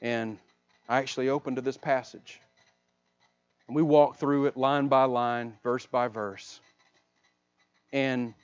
And 0.00 0.38
I 0.88 0.98
actually 0.98 1.28
opened 1.28 1.56
to 1.56 1.62
this 1.62 1.76
passage. 1.76 2.40
And 3.68 3.76
we 3.76 3.82
walked 3.82 4.18
through 4.18 4.46
it 4.46 4.56
line 4.56 4.88
by 4.88 5.04
line, 5.04 5.56
verse 5.62 5.86
by 5.86 6.08
verse. 6.08 6.60
And 7.92 8.34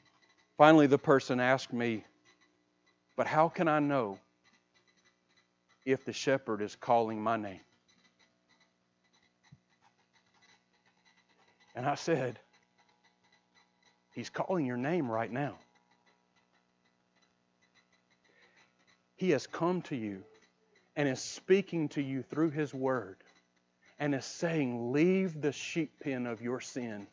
finally, 0.56 0.87
the 0.87 0.98
person 0.98 1.40
asked 1.40 1.72
me, 1.72 2.04
But 3.16 3.26
how 3.26 3.48
can 3.48 3.66
I 3.66 3.80
know 3.80 4.18
if 5.84 6.04
the 6.04 6.12
shepherd 6.12 6.62
is 6.62 6.76
calling 6.76 7.20
my 7.20 7.37
name? 7.37 7.61
And 11.74 11.87
I 11.87 11.96
said, 11.96 12.38
He's 14.14 14.30
calling 14.30 14.66
your 14.66 14.76
name 14.76 15.11
right 15.11 15.30
now. 15.30 15.58
He 19.18 19.31
has 19.31 19.48
come 19.48 19.83
to 19.83 19.96
you 19.96 20.22
and 20.94 21.09
is 21.09 21.20
speaking 21.20 21.88
to 21.90 22.00
you 22.00 22.22
through 22.22 22.50
His 22.50 22.72
Word 22.72 23.16
and 23.98 24.14
is 24.14 24.24
saying, 24.24 24.92
Leave 24.92 25.40
the 25.40 25.50
sheep 25.50 25.90
pen 26.00 26.24
of 26.24 26.40
your 26.40 26.61
sin. 26.61 27.09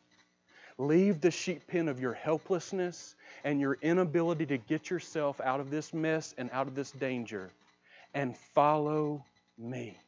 Leave 0.78 1.20
the 1.20 1.32
sheep 1.32 1.66
pen 1.66 1.88
of 1.88 1.98
your 1.98 2.12
helplessness 2.12 3.16
and 3.42 3.60
your 3.60 3.76
inability 3.82 4.46
to 4.46 4.56
get 4.56 4.88
yourself 4.88 5.40
out 5.40 5.58
of 5.58 5.68
this 5.68 5.92
mess 5.92 6.32
and 6.38 6.48
out 6.52 6.68
of 6.68 6.76
this 6.76 6.92
danger 6.92 7.50
and 8.14 8.36
follow 8.36 9.24
me. 9.58 9.98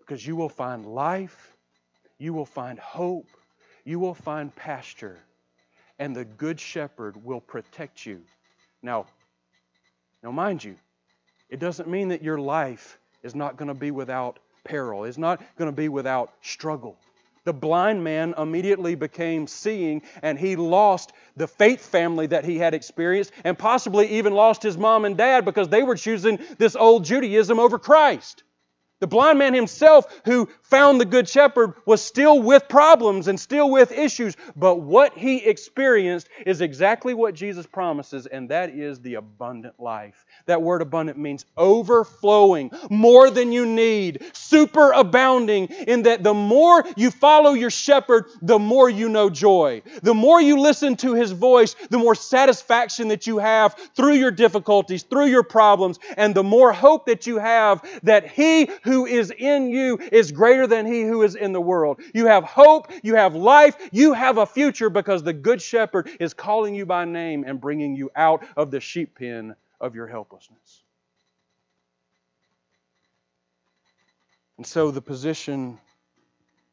Because 0.00 0.26
you 0.26 0.36
will 0.36 0.50
find 0.50 0.84
life, 0.84 1.56
you 2.18 2.34
will 2.34 2.44
find 2.44 2.78
hope, 2.78 3.28
you 3.84 3.98
will 3.98 4.14
find 4.14 4.54
pasture, 4.54 5.18
and 5.98 6.14
the 6.14 6.26
Good 6.26 6.60
Shepherd 6.60 7.24
will 7.24 7.40
protect 7.40 8.04
you. 8.04 8.20
Now, 8.82 9.06
now 10.22 10.32
mind 10.32 10.62
you, 10.62 10.76
it 11.50 11.60
doesn't 11.60 11.88
mean 11.88 12.08
that 12.08 12.22
your 12.22 12.38
life 12.38 12.98
is 13.22 13.34
not 13.34 13.56
going 13.56 13.68
to 13.68 13.74
be 13.74 13.90
without 13.90 14.38
peril, 14.64 15.04
it's 15.04 15.18
not 15.18 15.42
going 15.56 15.70
to 15.70 15.76
be 15.76 15.88
without 15.88 16.32
struggle. 16.42 16.96
The 17.44 17.52
blind 17.54 18.04
man 18.04 18.34
immediately 18.36 18.94
became 18.94 19.46
seeing, 19.46 20.02
and 20.20 20.38
he 20.38 20.54
lost 20.54 21.12
the 21.36 21.48
faith 21.48 21.80
family 21.80 22.26
that 22.26 22.44
he 22.44 22.58
had 22.58 22.74
experienced, 22.74 23.32
and 23.42 23.58
possibly 23.58 24.06
even 24.08 24.34
lost 24.34 24.62
his 24.62 24.76
mom 24.76 25.06
and 25.06 25.16
dad 25.16 25.46
because 25.46 25.68
they 25.68 25.82
were 25.82 25.96
choosing 25.96 26.38
this 26.58 26.76
old 26.76 27.06
Judaism 27.06 27.58
over 27.58 27.78
Christ. 27.78 28.42
The 29.00 29.06
blind 29.06 29.38
man 29.38 29.54
himself, 29.54 30.06
who 30.24 30.48
found 30.62 31.00
the 31.00 31.04
Good 31.04 31.28
Shepherd, 31.28 31.74
was 31.86 32.02
still 32.02 32.42
with 32.42 32.68
problems 32.68 33.28
and 33.28 33.38
still 33.38 33.70
with 33.70 33.92
issues, 33.92 34.36
but 34.56 34.80
what 34.80 35.16
he 35.16 35.36
experienced 35.36 36.28
is 36.44 36.60
exactly 36.60 37.14
what 37.14 37.34
Jesus 37.34 37.64
promises, 37.64 38.26
and 38.26 38.48
that 38.48 38.70
is 38.70 39.00
the 39.00 39.14
abundant 39.14 39.78
life. 39.78 40.26
That 40.46 40.62
word 40.62 40.82
abundant 40.82 41.16
means 41.16 41.46
overflowing, 41.56 42.72
more 42.90 43.30
than 43.30 43.52
you 43.52 43.66
need, 43.66 44.24
super 44.32 44.90
abounding, 44.90 45.66
in 45.66 46.02
that 46.02 46.24
the 46.24 46.34
more 46.34 46.84
you 46.96 47.12
follow 47.12 47.52
your 47.52 47.70
shepherd, 47.70 48.26
the 48.42 48.58
more 48.58 48.90
you 48.90 49.08
know 49.08 49.30
joy. 49.30 49.82
The 50.02 50.14
more 50.14 50.40
you 50.40 50.58
listen 50.60 50.96
to 50.96 51.14
his 51.14 51.30
voice, 51.30 51.76
the 51.90 51.98
more 51.98 52.16
satisfaction 52.16 53.08
that 53.08 53.28
you 53.28 53.38
have 53.38 53.76
through 53.94 54.14
your 54.14 54.32
difficulties, 54.32 55.04
through 55.04 55.26
your 55.26 55.44
problems, 55.44 56.00
and 56.16 56.34
the 56.34 56.42
more 56.42 56.72
hope 56.72 57.06
that 57.06 57.28
you 57.28 57.38
have 57.38 57.82
that 58.02 58.28
he 58.28 58.68
who 58.88 59.06
is 59.06 59.30
in 59.30 59.68
you 59.70 59.98
is 60.10 60.32
greater 60.32 60.66
than 60.66 60.86
he 60.86 61.02
who 61.02 61.22
is 61.22 61.36
in 61.36 61.52
the 61.52 61.60
world. 61.60 62.00
You 62.12 62.26
have 62.26 62.42
hope, 62.42 62.90
you 63.02 63.14
have 63.14 63.36
life, 63.36 63.76
you 63.92 64.14
have 64.14 64.38
a 64.38 64.46
future 64.46 64.90
because 64.90 65.22
the 65.22 65.32
Good 65.32 65.62
Shepherd 65.62 66.10
is 66.18 66.34
calling 66.34 66.74
you 66.74 66.86
by 66.86 67.04
name 67.04 67.44
and 67.46 67.60
bringing 67.60 67.94
you 67.94 68.10
out 68.16 68.44
of 68.56 68.70
the 68.70 68.80
sheep 68.80 69.16
pen 69.16 69.54
of 69.80 69.94
your 69.94 70.08
helplessness. 70.08 70.82
And 74.56 74.66
so 74.66 74.90
the 74.90 75.00
position 75.00 75.78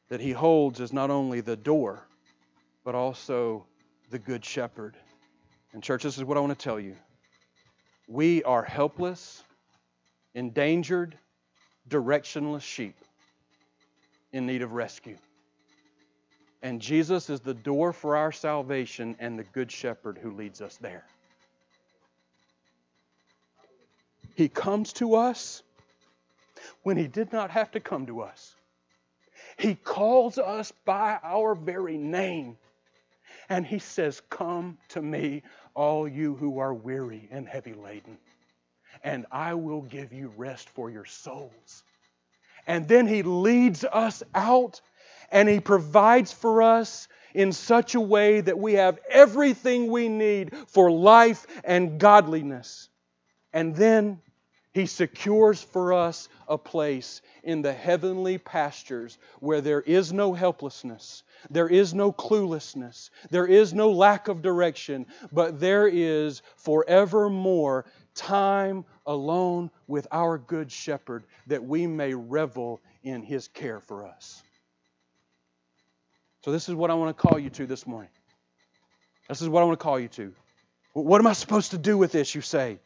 that 0.10 0.20
he 0.20 0.32
holds 0.32 0.80
is 0.80 0.92
not 0.92 1.12
only 1.12 1.42
the 1.42 1.56
door, 1.56 2.08
but 2.84 2.96
also 2.96 3.66
the 4.10 4.20
Good 4.20 4.44
Shepherd. 4.44 4.96
And, 5.74 5.84
church, 5.84 6.04
this 6.04 6.18
is 6.18 6.24
what 6.24 6.38
I 6.38 6.40
want 6.40 6.58
to 6.58 6.64
tell 6.64 6.80
you. 6.80 6.96
We 8.08 8.44
are 8.44 8.64
helpless, 8.64 9.44
endangered, 10.34 11.18
directionless 11.90 12.62
sheep 12.62 12.96
in 14.32 14.46
need 14.46 14.62
of 14.62 14.74
rescue. 14.74 15.18
And 16.62 16.82
Jesus 16.82 17.30
is 17.30 17.42
the 17.42 17.54
door 17.54 17.94
for 17.94 18.16
our 18.18 18.32
salvation 18.32 19.16
and 19.20 19.38
the 19.38 19.44
Good 19.44 19.72
Shepherd 19.72 20.18
who 20.18 20.32
leads 20.32 20.62
us 20.62 20.78
there. 20.78 21.06
He 24.36 24.50
comes 24.50 24.94
to 24.94 25.16
us 25.16 25.64
when 26.84 26.98
He 26.98 27.08
did 27.08 27.32
not 27.32 27.52
have 27.52 27.72
to 27.72 27.80
come 27.80 28.08
to 28.08 28.22
us. 28.22 28.56
He 29.58 29.76
calls 29.76 30.38
us 30.38 30.74
by 30.86 31.20
our 31.24 31.56
very 31.56 31.98
name. 31.98 32.58
And 33.48 33.66
He 33.66 33.80
says, 33.80 34.22
Come 34.30 34.78
to 34.90 35.02
me, 35.02 35.44
all 35.76 36.08
you 36.08 36.36
who 36.36 36.60
are 36.60 36.74
weary 36.74 37.28
and 37.32 37.48
heavy 37.48 37.74
laden 37.74 38.18
and 39.06 39.28
I 39.32 39.54
will 39.54 39.84
give 39.84 40.12
you 40.12 40.34
rest 40.36 40.68
for 40.70 40.90
your 40.90 41.06
souls. 41.06 41.84
And 42.68 42.88
then 42.88 43.06
He 43.06 43.22
leads 43.22 43.86
us 43.86 44.24
out 44.34 44.82
and 45.32 45.48
He 45.48 45.60
provides 45.60 46.34
for 46.34 46.64
us 46.64 47.08
in 47.36 47.52
such 47.52 47.94
a 47.94 48.02
way 48.02 48.42
that 48.42 48.58
we 48.58 48.74
have 48.74 49.00
everything 49.10 49.92
we 49.92 50.10
need 50.10 50.54
for 50.68 50.90
life 50.92 51.46
and 51.64 52.00
godliness. 52.00 52.90
And 53.54 53.76
then 53.76 54.22
He 54.74 54.88
secures 54.88 55.62
for 55.62 55.94
us 55.94 56.28
a 56.48 56.58
place 56.58 57.22
in 57.44 57.62
the 57.62 57.74
heavenly 57.74 58.40
pastures 58.40 59.20
where 59.40 59.62
there 59.62 59.82
is 59.82 60.12
no 60.12 60.34
helplessness, 60.34 61.22
there 61.52 61.70
is 61.70 61.94
no 61.94 62.12
cluelessness, 62.12 63.12
there 63.30 63.46
is 63.46 63.72
no 63.72 63.92
lack 63.92 64.30
of 64.30 64.42
direction, 64.42 65.06
but 65.32 65.60
there 65.60 65.88
is 65.88 66.42
forevermore 66.56 67.86
time 68.16 68.86
alone 69.06 69.70
with 69.88 70.08
our 70.12 70.38
good 70.38 70.72
shepherd 70.72 71.26
that 71.48 71.64
we 71.64 71.86
may 71.88 72.14
revel 72.14 72.82
in 73.04 73.22
his 73.22 73.48
care 73.48 73.80
for 73.80 74.06
us. 74.06 74.42
So, 76.44 76.52
this 76.52 76.70
is 76.70 76.76
what 76.76 76.92
I 76.92 76.94
want 76.94 77.16
to 77.16 77.28
call 77.28 77.40
you 77.40 77.50
to 77.52 77.66
this 77.66 77.86
morning. 77.86 78.12
This 79.30 79.42
is 79.42 79.50
what 79.50 79.62
I 79.62 79.66
want 79.66 79.80
to 79.80 79.84
call 79.84 80.00
you 80.00 80.08
to. 80.10 80.34
What 80.94 81.20
am 81.20 81.28
I 81.28 81.34
supposed 81.34 81.72
to 81.72 81.78
do 81.78 81.98
with 81.98 82.12
this, 82.12 82.34
you 82.34 82.42
say? 82.42 82.80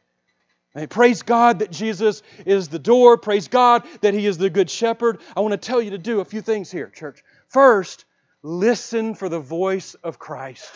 And 0.76 0.90
praise 0.90 1.24
God 1.24 1.60
that 1.60 1.72
Jesus 1.72 2.22
is 2.46 2.70
the 2.70 2.80
door. 2.80 3.18
Praise 3.18 3.48
God 3.48 3.84
that 4.02 4.14
He 4.14 4.26
is 4.26 4.38
the 4.38 4.50
good 4.50 4.70
shepherd. 4.70 5.20
I 5.36 5.42
want 5.42 5.52
to 5.52 5.58
tell 5.58 5.82
you 5.82 5.92
to 5.92 5.98
do 5.98 6.20
a 6.20 6.26
few 6.26 6.42
things 6.42 6.72
here, 6.72 6.88
church. 6.88 7.24
First, 7.50 8.06
listen 8.44 9.16
for 9.16 9.30
the 9.30 9.40
voice 9.40 9.96
of 9.96 10.20
Christ 10.20 10.72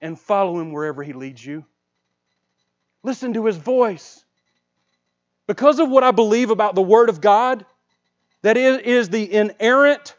and 0.00 0.18
follow 0.18 0.60
Him 0.60 0.72
wherever 0.72 1.02
He 1.02 1.12
leads 1.12 1.44
you. 1.44 1.64
Listen 3.02 3.34
to 3.34 3.46
his 3.46 3.56
voice. 3.56 4.24
Because 5.46 5.78
of 5.80 5.90
what 5.90 6.04
I 6.04 6.12
believe 6.12 6.50
about 6.50 6.74
the 6.74 6.82
Word 6.82 7.08
of 7.08 7.20
God, 7.20 7.64
that 8.42 8.56
it 8.56 8.86
is 8.86 9.08
the 9.08 9.32
inerrant, 9.32 10.14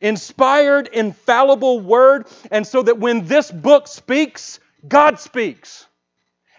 inspired, 0.00 0.88
infallible 0.88 1.80
Word, 1.80 2.26
and 2.50 2.66
so 2.66 2.82
that 2.82 2.98
when 2.98 3.26
this 3.26 3.50
book 3.50 3.86
speaks, 3.86 4.58
God 4.86 5.20
speaks. 5.20 5.86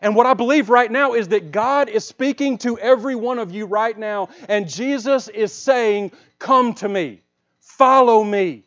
And 0.02 0.15
what 0.15 0.26
I 0.26 0.34
believe 0.34 0.69
right 0.69 0.91
now 0.91 1.13
is 1.13 1.30
that 1.30 1.52
God 1.52 1.89
is 1.89 2.06
speaking 2.06 2.58
to 2.60 2.78
every 2.78 3.15
one 3.15 3.39
of 3.39 3.54
you 3.54 3.65
right 3.65 3.98
now, 3.98 4.30
and 4.50 4.69
Jesus 4.69 5.30
is 5.30 5.54
saying, 5.54 6.12
Come 6.39 6.74
to 6.76 6.89
me, 6.89 7.22
follow 7.62 8.24
me, 8.24 8.65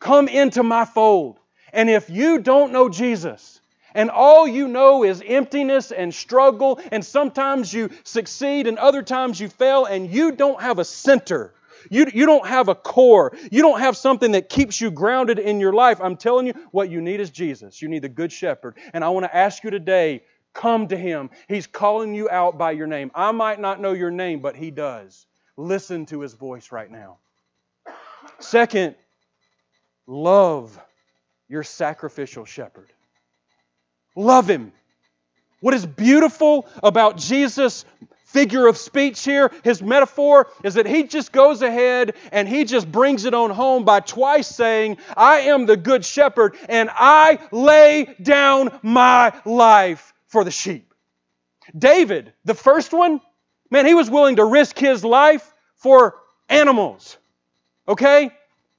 come 0.00 0.28
into 0.28 0.62
my 0.62 0.84
fold. 0.84 1.38
And 1.72 1.88
if 1.88 2.10
you 2.10 2.38
don't 2.38 2.72
know 2.72 2.88
Jesus, 2.88 3.61
and 3.94 4.10
all 4.10 4.46
you 4.46 4.68
know 4.68 5.04
is 5.04 5.22
emptiness 5.26 5.92
and 5.92 6.14
struggle, 6.14 6.80
and 6.90 7.04
sometimes 7.04 7.72
you 7.72 7.90
succeed 8.04 8.66
and 8.66 8.78
other 8.78 9.02
times 9.02 9.40
you 9.40 9.48
fail, 9.48 9.84
and 9.84 10.10
you 10.10 10.32
don't 10.32 10.60
have 10.60 10.78
a 10.78 10.84
center. 10.84 11.54
You, 11.90 12.06
you 12.12 12.26
don't 12.26 12.46
have 12.46 12.68
a 12.68 12.74
core. 12.74 13.36
You 13.50 13.62
don't 13.62 13.80
have 13.80 13.96
something 13.96 14.32
that 14.32 14.48
keeps 14.48 14.80
you 14.80 14.90
grounded 14.90 15.38
in 15.38 15.60
your 15.60 15.72
life. 15.72 16.00
I'm 16.00 16.16
telling 16.16 16.46
you, 16.46 16.54
what 16.70 16.90
you 16.90 17.00
need 17.00 17.20
is 17.20 17.30
Jesus. 17.30 17.82
You 17.82 17.88
need 17.88 18.02
the 18.02 18.08
Good 18.08 18.32
Shepherd. 18.32 18.76
And 18.92 19.02
I 19.04 19.08
want 19.08 19.24
to 19.24 19.36
ask 19.36 19.64
you 19.64 19.70
today 19.70 20.22
come 20.54 20.88
to 20.88 20.96
Him. 20.96 21.30
He's 21.48 21.66
calling 21.66 22.14
you 22.14 22.28
out 22.30 22.58
by 22.58 22.72
your 22.72 22.86
name. 22.86 23.10
I 23.14 23.32
might 23.32 23.60
not 23.60 23.80
know 23.80 23.92
your 23.92 24.10
name, 24.10 24.40
but 24.40 24.56
He 24.56 24.70
does. 24.70 25.26
Listen 25.56 26.06
to 26.06 26.20
His 26.20 26.34
voice 26.34 26.72
right 26.72 26.90
now. 26.90 27.18
Second, 28.38 28.94
love 30.06 30.78
your 31.48 31.62
sacrificial 31.62 32.44
shepherd. 32.44 32.90
Love 34.14 34.48
him. 34.48 34.72
What 35.60 35.74
is 35.74 35.86
beautiful 35.86 36.66
about 36.82 37.16
Jesus' 37.16 37.84
figure 38.24 38.66
of 38.66 38.76
speech 38.76 39.24
here, 39.24 39.52
his 39.62 39.82
metaphor, 39.82 40.48
is 40.64 40.74
that 40.74 40.86
he 40.86 41.04
just 41.04 41.32
goes 41.32 41.62
ahead 41.62 42.14
and 42.32 42.48
he 42.48 42.64
just 42.64 42.90
brings 42.90 43.24
it 43.26 43.34
on 43.34 43.50
home 43.50 43.84
by 43.84 44.00
twice 44.00 44.48
saying, 44.48 44.96
I 45.16 45.40
am 45.40 45.66
the 45.66 45.76
good 45.76 46.04
shepherd 46.04 46.56
and 46.68 46.90
I 46.92 47.38
lay 47.52 48.14
down 48.22 48.76
my 48.82 49.32
life 49.44 50.14
for 50.26 50.44
the 50.44 50.50
sheep. 50.50 50.92
David, 51.76 52.32
the 52.44 52.54
first 52.54 52.92
one, 52.92 53.20
man, 53.70 53.86
he 53.86 53.94
was 53.94 54.10
willing 54.10 54.36
to 54.36 54.44
risk 54.44 54.78
his 54.78 55.04
life 55.04 55.52
for 55.76 56.16
animals. 56.48 57.18
Okay? 57.86 58.30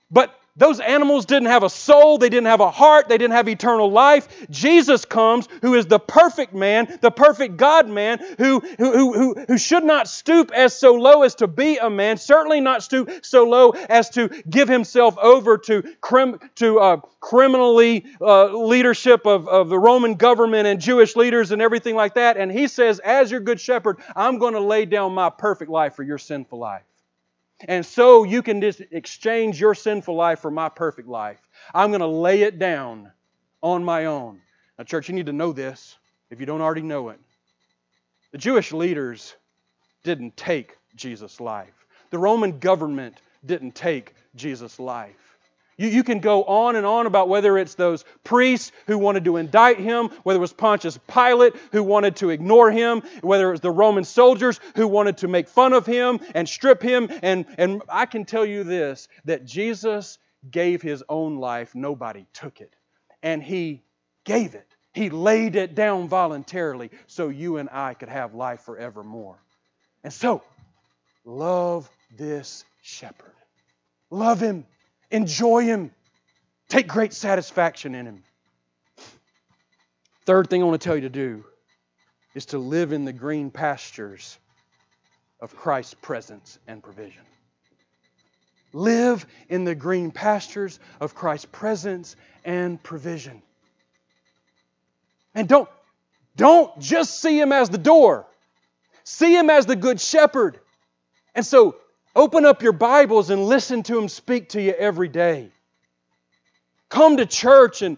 But 0.09 0.33
those 0.55 0.79
animals 0.79 1.25
didn't 1.25 1.47
have 1.47 1.63
a 1.63 1.69
soul, 1.69 2.19
they 2.19 2.29
didn't 2.29 2.45
have 2.45 2.59
a 2.59 2.69
heart, 2.69 3.09
they 3.09 3.17
didn't 3.17 3.33
have 3.33 3.49
eternal 3.49 3.91
life. 3.91 4.27
Jesus 4.51 5.03
comes, 5.03 5.47
who 5.63 5.73
is 5.73 5.87
the 5.87 5.97
perfect 5.99 6.53
man, 6.53 6.99
the 7.01 7.09
perfect 7.09 7.57
God 7.57 7.89
man, 7.89 8.19
who, 8.37 8.59
who, 8.77 9.13
who, 9.13 9.45
who, 9.47 9.57
should 9.57 9.83
not 9.83 10.07
stoop 10.07 10.51
as 10.51 10.77
so 10.77 10.93
low 10.93 11.23
as 11.23 11.35
to 11.35 11.47
be 11.47 11.77
a 11.77 11.89
man, 11.89 12.17
certainly 12.17 12.61
not 12.61 12.83
stoop 12.83 13.09
so 13.23 13.45
low 13.45 13.71
as 13.71 14.11
to 14.11 14.29
give 14.47 14.67
himself 14.67 15.17
over 15.17 15.57
to, 15.57 15.81
crim, 16.01 16.39
to 16.55 16.79
uh, 16.79 16.97
criminally 17.19 18.05
uh, 18.21 18.45
leadership 18.55 19.25
of, 19.25 19.47
of 19.47 19.69
the 19.69 19.79
Roman 19.79 20.15
government 20.15 20.67
and 20.67 20.79
Jewish 20.79 21.15
leaders 21.15 21.51
and 21.51 21.63
everything 21.63 21.95
like 21.95 22.13
that. 22.13 22.37
And 22.37 22.51
he 22.51 22.67
says, 22.67 22.99
As 22.99 23.31
your 23.31 23.39
good 23.39 23.59
shepherd, 23.59 23.97
I'm 24.15 24.37
going 24.37 24.53
to 24.53 24.59
lay 24.59 24.85
down 24.85 25.13
my 25.13 25.31
perfect 25.31 25.71
life 25.71 25.95
for 25.95 26.03
your 26.03 26.19
sinful 26.19 26.59
life. 26.59 26.83
And 27.67 27.85
so 27.85 28.23
you 28.23 28.41
can 28.41 28.61
just 28.61 28.81
exchange 28.91 29.59
your 29.59 29.75
sinful 29.75 30.15
life 30.15 30.39
for 30.39 30.51
my 30.51 30.69
perfect 30.69 31.07
life. 31.07 31.39
I'm 31.73 31.89
going 31.91 32.01
to 32.01 32.07
lay 32.07 32.41
it 32.41 32.59
down 32.59 33.11
on 33.61 33.83
my 33.83 34.05
own. 34.05 34.41
Now, 34.77 34.83
church, 34.83 35.07
you 35.07 35.15
need 35.15 35.27
to 35.27 35.33
know 35.33 35.53
this 35.53 35.97
if 36.29 36.39
you 36.39 36.45
don't 36.45 36.61
already 36.61 36.81
know 36.81 37.09
it. 37.09 37.19
The 38.31 38.37
Jewish 38.37 38.71
leaders 38.71 39.35
didn't 40.03 40.35
take 40.35 40.77
Jesus' 40.95 41.39
life, 41.39 41.85
the 42.09 42.17
Roman 42.17 42.59
government 42.59 43.21
didn't 43.45 43.75
take 43.75 44.15
Jesus' 44.35 44.79
life. 44.79 45.32
You, 45.77 45.87
you 45.89 46.03
can 46.03 46.19
go 46.19 46.43
on 46.43 46.75
and 46.75 46.85
on 46.85 47.07
about 47.07 47.29
whether 47.29 47.57
it's 47.57 47.75
those 47.75 48.05
priests 48.23 48.71
who 48.87 48.97
wanted 48.97 49.25
to 49.25 49.37
indict 49.37 49.79
him, 49.79 50.09
whether 50.23 50.37
it 50.37 50.41
was 50.41 50.53
Pontius 50.53 50.99
Pilate 51.07 51.53
who 51.71 51.83
wanted 51.83 52.17
to 52.17 52.29
ignore 52.29 52.71
him, 52.71 53.01
whether 53.21 53.49
it 53.49 53.51
was 53.51 53.61
the 53.61 53.71
Roman 53.71 54.03
soldiers 54.03 54.59
who 54.75 54.87
wanted 54.87 55.17
to 55.17 55.27
make 55.27 55.47
fun 55.47 55.73
of 55.73 55.85
him 55.85 56.19
and 56.35 56.47
strip 56.47 56.81
him. 56.81 57.09
And, 57.21 57.45
and 57.57 57.81
I 57.89 58.05
can 58.05 58.25
tell 58.25 58.45
you 58.45 58.63
this 58.63 59.07
that 59.25 59.45
Jesus 59.45 60.19
gave 60.49 60.81
his 60.81 61.03
own 61.09 61.37
life, 61.37 61.73
nobody 61.73 62.25
took 62.33 62.61
it. 62.61 62.75
And 63.21 63.41
he 63.41 63.81
gave 64.25 64.55
it. 64.55 64.67
He 64.93 65.09
laid 65.09 65.55
it 65.55 65.73
down 65.73 66.07
voluntarily 66.07 66.91
so 67.07 67.29
you 67.29 67.57
and 67.57 67.69
I 67.71 67.95
could 67.95 68.09
have 68.09 68.35
life 68.35 68.61
forevermore. 68.61 69.37
And 70.03 70.13
so, 70.13 70.43
love 71.25 71.89
this 72.15 72.63
shepherd. 72.83 73.33
Love 74.11 74.39
him. 74.39 74.65
Enjoy 75.13 75.63
Him. 75.63 75.91
Take 76.67 76.87
great 76.87 77.13
satisfaction 77.13 77.93
in 77.93 78.07
Him. 78.07 78.23
Third 80.25 80.49
thing 80.49 80.61
I 80.61 80.65
want 80.65 80.81
to 80.81 80.85
tell 80.85 80.95
you 80.95 81.03
to 81.03 81.09
do 81.09 81.45
is 82.33 82.47
to 82.47 82.57
live 82.57 82.91
in 82.91 83.05
the 83.05 83.13
green 83.13 83.51
pastures 83.51 84.39
of 85.39 85.55
Christ's 85.55 85.93
presence 85.93 86.57
and 86.67 86.81
provision. 86.81 87.21
Live 88.73 89.27
in 89.49 89.65
the 89.65 89.75
green 89.75 90.09
pastures 90.09 90.79
of 90.99 91.13
Christ's 91.13 91.45
presence 91.51 92.15
and 92.43 92.81
provision. 92.81 93.43
And 95.35 95.47
don't, 95.47 95.69
don't 96.35 96.79
just 96.79 97.21
see 97.21 97.39
him 97.39 97.51
as 97.51 97.69
the 97.69 97.77
door. 97.77 98.25
See 99.03 99.37
him 99.37 99.51
as 99.51 99.67
the 99.67 99.75
good 99.75 100.01
shepherd. 100.01 100.59
And 101.35 101.45
so 101.45 101.75
Open 102.15 102.45
up 102.45 102.61
your 102.61 102.73
Bibles 102.73 103.29
and 103.29 103.45
listen 103.45 103.83
to 103.83 103.97
Him 103.97 104.07
speak 104.07 104.49
to 104.49 104.61
you 104.61 104.71
every 104.71 105.07
day. 105.07 105.49
Come 106.89 107.17
to 107.17 107.25
church 107.25 107.81
and, 107.81 107.97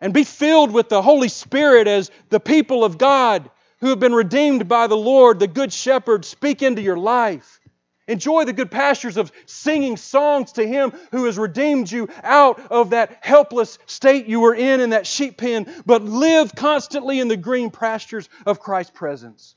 and 0.00 0.12
be 0.12 0.24
filled 0.24 0.72
with 0.72 0.88
the 0.88 1.00
Holy 1.00 1.28
Spirit 1.28 1.86
as 1.86 2.10
the 2.28 2.40
people 2.40 2.84
of 2.84 2.98
God 2.98 3.48
who 3.80 3.88
have 3.88 4.00
been 4.00 4.14
redeemed 4.14 4.68
by 4.68 4.88
the 4.88 4.96
Lord, 4.96 5.38
the 5.38 5.46
Good 5.46 5.72
Shepherd, 5.72 6.24
speak 6.24 6.62
into 6.62 6.82
your 6.82 6.96
life. 6.96 7.60
Enjoy 8.08 8.44
the 8.44 8.52
good 8.52 8.70
pastures 8.70 9.16
of 9.16 9.30
singing 9.46 9.96
songs 9.96 10.52
to 10.52 10.66
Him 10.66 10.92
who 11.12 11.24
has 11.26 11.38
redeemed 11.38 11.90
you 11.90 12.08
out 12.24 12.58
of 12.70 12.90
that 12.90 13.18
helpless 13.20 13.78
state 13.86 14.26
you 14.26 14.40
were 14.40 14.54
in 14.54 14.80
in 14.80 14.90
that 14.90 15.06
sheep 15.06 15.36
pen, 15.36 15.72
but 15.86 16.02
live 16.02 16.52
constantly 16.56 17.20
in 17.20 17.28
the 17.28 17.36
green 17.36 17.70
pastures 17.70 18.28
of 18.44 18.58
Christ's 18.58 18.90
presence. 18.90 19.54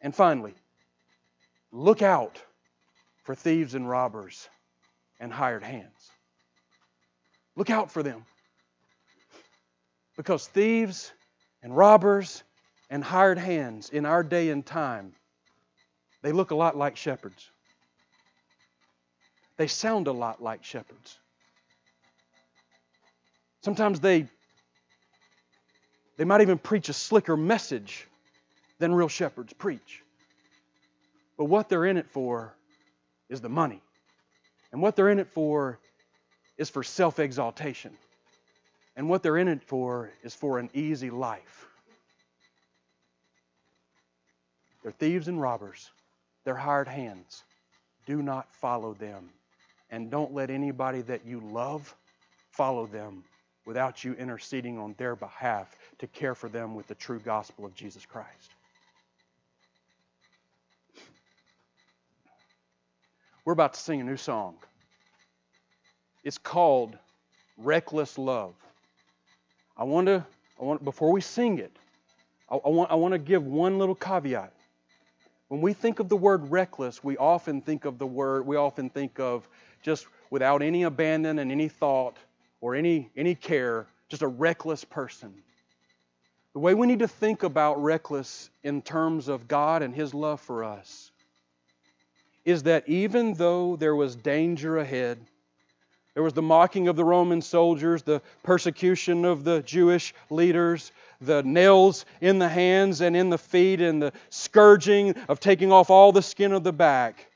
And 0.00 0.14
finally, 0.14 0.54
Look 1.72 2.02
out 2.02 2.42
for 3.24 3.34
thieves 3.34 3.74
and 3.74 3.88
robbers 3.88 4.48
and 5.20 5.32
hired 5.32 5.62
hands. 5.62 6.10
Look 7.56 7.70
out 7.70 7.90
for 7.90 8.02
them. 8.02 8.24
Because 10.16 10.46
thieves 10.48 11.12
and 11.62 11.76
robbers 11.76 12.42
and 12.90 13.04
hired 13.04 13.38
hands 13.38 13.90
in 13.90 14.04
our 14.04 14.22
day 14.22 14.50
and 14.50 14.64
time, 14.66 15.14
they 16.22 16.32
look 16.32 16.50
a 16.50 16.56
lot 16.56 16.76
like 16.76 16.96
shepherds. 16.96 17.50
They 19.56 19.66
sound 19.66 20.06
a 20.06 20.12
lot 20.12 20.42
like 20.42 20.64
shepherds. 20.64 21.18
Sometimes 23.62 24.00
they 24.00 24.26
they 26.16 26.24
might 26.24 26.40
even 26.40 26.58
preach 26.58 26.88
a 26.88 26.92
slicker 26.92 27.36
message 27.36 28.06
than 28.78 28.92
real 28.92 29.08
shepherds 29.08 29.52
preach. 29.52 30.02
But 31.40 31.46
what 31.46 31.70
they're 31.70 31.86
in 31.86 31.96
it 31.96 32.06
for 32.06 32.54
is 33.30 33.40
the 33.40 33.48
money. 33.48 33.80
And 34.72 34.82
what 34.82 34.94
they're 34.94 35.08
in 35.08 35.18
it 35.18 35.28
for 35.28 35.78
is 36.58 36.68
for 36.68 36.82
self 36.82 37.18
exaltation. 37.18 37.96
And 38.94 39.08
what 39.08 39.22
they're 39.22 39.38
in 39.38 39.48
it 39.48 39.62
for 39.62 40.10
is 40.22 40.34
for 40.34 40.58
an 40.58 40.68
easy 40.74 41.08
life. 41.08 41.66
They're 44.82 44.92
thieves 44.92 45.28
and 45.28 45.40
robbers, 45.40 45.88
they're 46.44 46.54
hired 46.54 46.88
hands. 46.88 47.42
Do 48.04 48.20
not 48.20 48.54
follow 48.56 48.92
them. 48.92 49.30
And 49.90 50.10
don't 50.10 50.34
let 50.34 50.50
anybody 50.50 51.00
that 51.00 51.24
you 51.24 51.40
love 51.40 51.96
follow 52.50 52.84
them 52.84 53.24
without 53.64 54.04
you 54.04 54.12
interceding 54.12 54.76
on 54.76 54.94
their 54.98 55.16
behalf 55.16 55.74
to 56.00 56.06
care 56.06 56.34
for 56.34 56.50
them 56.50 56.74
with 56.74 56.86
the 56.86 56.94
true 56.94 57.18
gospel 57.18 57.64
of 57.64 57.74
Jesus 57.74 58.04
Christ. 58.04 58.50
We're 63.50 63.54
about 63.54 63.74
to 63.74 63.80
sing 63.80 64.00
a 64.00 64.04
new 64.04 64.16
song. 64.16 64.54
It's 66.22 66.38
called 66.38 66.96
Reckless 67.58 68.16
Love. 68.16 68.54
I 69.76 69.82
want 69.82 70.06
to, 70.06 70.24
I 70.60 70.64
want, 70.64 70.84
before 70.84 71.10
we 71.10 71.20
sing 71.20 71.58
it, 71.58 71.76
I, 72.48 72.54
I, 72.54 72.68
want, 72.68 72.92
I 72.92 72.94
want 72.94 73.10
to 73.10 73.18
give 73.18 73.44
one 73.44 73.76
little 73.76 73.96
caveat. 73.96 74.52
When 75.48 75.60
we 75.60 75.72
think 75.72 75.98
of 75.98 76.08
the 76.08 76.16
word 76.16 76.48
reckless, 76.48 77.02
we 77.02 77.16
often 77.16 77.60
think 77.60 77.86
of 77.86 77.98
the 77.98 78.06
word, 78.06 78.46
we 78.46 78.54
often 78.54 78.88
think 78.88 79.18
of 79.18 79.48
just 79.82 80.06
without 80.30 80.62
any 80.62 80.84
abandon 80.84 81.40
and 81.40 81.50
any 81.50 81.66
thought 81.66 82.18
or 82.60 82.76
any, 82.76 83.10
any 83.16 83.34
care, 83.34 83.88
just 84.08 84.22
a 84.22 84.28
reckless 84.28 84.84
person. 84.84 85.34
The 86.52 86.60
way 86.60 86.74
we 86.74 86.86
need 86.86 87.00
to 87.00 87.08
think 87.08 87.42
about 87.42 87.82
reckless 87.82 88.48
in 88.62 88.80
terms 88.80 89.26
of 89.26 89.48
God 89.48 89.82
and 89.82 89.92
His 89.92 90.14
love 90.14 90.40
for 90.40 90.62
us 90.62 91.09
is 92.44 92.64
that 92.64 92.88
even 92.88 93.34
though 93.34 93.76
there 93.76 93.94
was 93.94 94.16
danger 94.16 94.78
ahead, 94.78 95.18
there 96.14 96.22
was 96.22 96.32
the 96.32 96.42
mocking 96.42 96.88
of 96.88 96.96
the 96.96 97.04
Roman 97.04 97.40
soldiers, 97.40 98.02
the 98.02 98.20
persecution 98.42 99.24
of 99.24 99.44
the 99.44 99.62
Jewish 99.62 100.12
leaders, 100.28 100.90
the 101.20 101.42
nails 101.42 102.04
in 102.20 102.38
the 102.38 102.48
hands 102.48 103.00
and 103.00 103.16
in 103.16 103.30
the 103.30 103.38
feet, 103.38 103.80
and 103.80 104.02
the 104.02 104.12
scourging 104.28 105.14
of 105.28 105.38
taking 105.38 105.70
off 105.70 105.88
all 105.88 106.10
the 106.10 106.22
skin 106.22 106.52
of 106.52 106.64
the 106.64 106.72
back. 106.72 107.26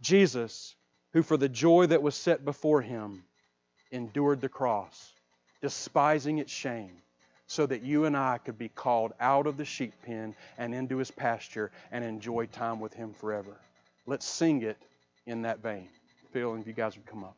Jesus, 0.00 0.74
who 1.12 1.22
for 1.22 1.36
the 1.36 1.48
joy 1.48 1.86
that 1.86 2.02
was 2.02 2.16
set 2.16 2.44
before 2.44 2.82
him, 2.82 3.22
endured 3.92 4.40
the 4.40 4.48
cross, 4.48 5.12
despising 5.60 6.38
its 6.38 6.52
shame, 6.52 6.96
so 7.46 7.66
that 7.66 7.82
you 7.82 8.06
and 8.06 8.16
I 8.16 8.38
could 8.38 8.58
be 8.58 8.68
called 8.68 9.12
out 9.20 9.46
of 9.46 9.56
the 9.56 9.64
sheep 9.64 9.92
pen 10.04 10.34
and 10.58 10.74
into 10.74 10.96
his 10.96 11.10
pasture 11.10 11.70
and 11.92 12.04
enjoy 12.04 12.46
time 12.46 12.80
with 12.80 12.94
him 12.94 13.12
forever. 13.12 13.56
Let's 14.06 14.26
sing 14.26 14.62
it 14.62 14.78
in 15.26 15.42
that 15.42 15.62
vein. 15.62 15.88
Phil, 16.32 16.54
if 16.56 16.66
you 16.66 16.72
guys 16.72 16.96
would 16.96 17.06
come 17.06 17.24
up. 17.24 17.36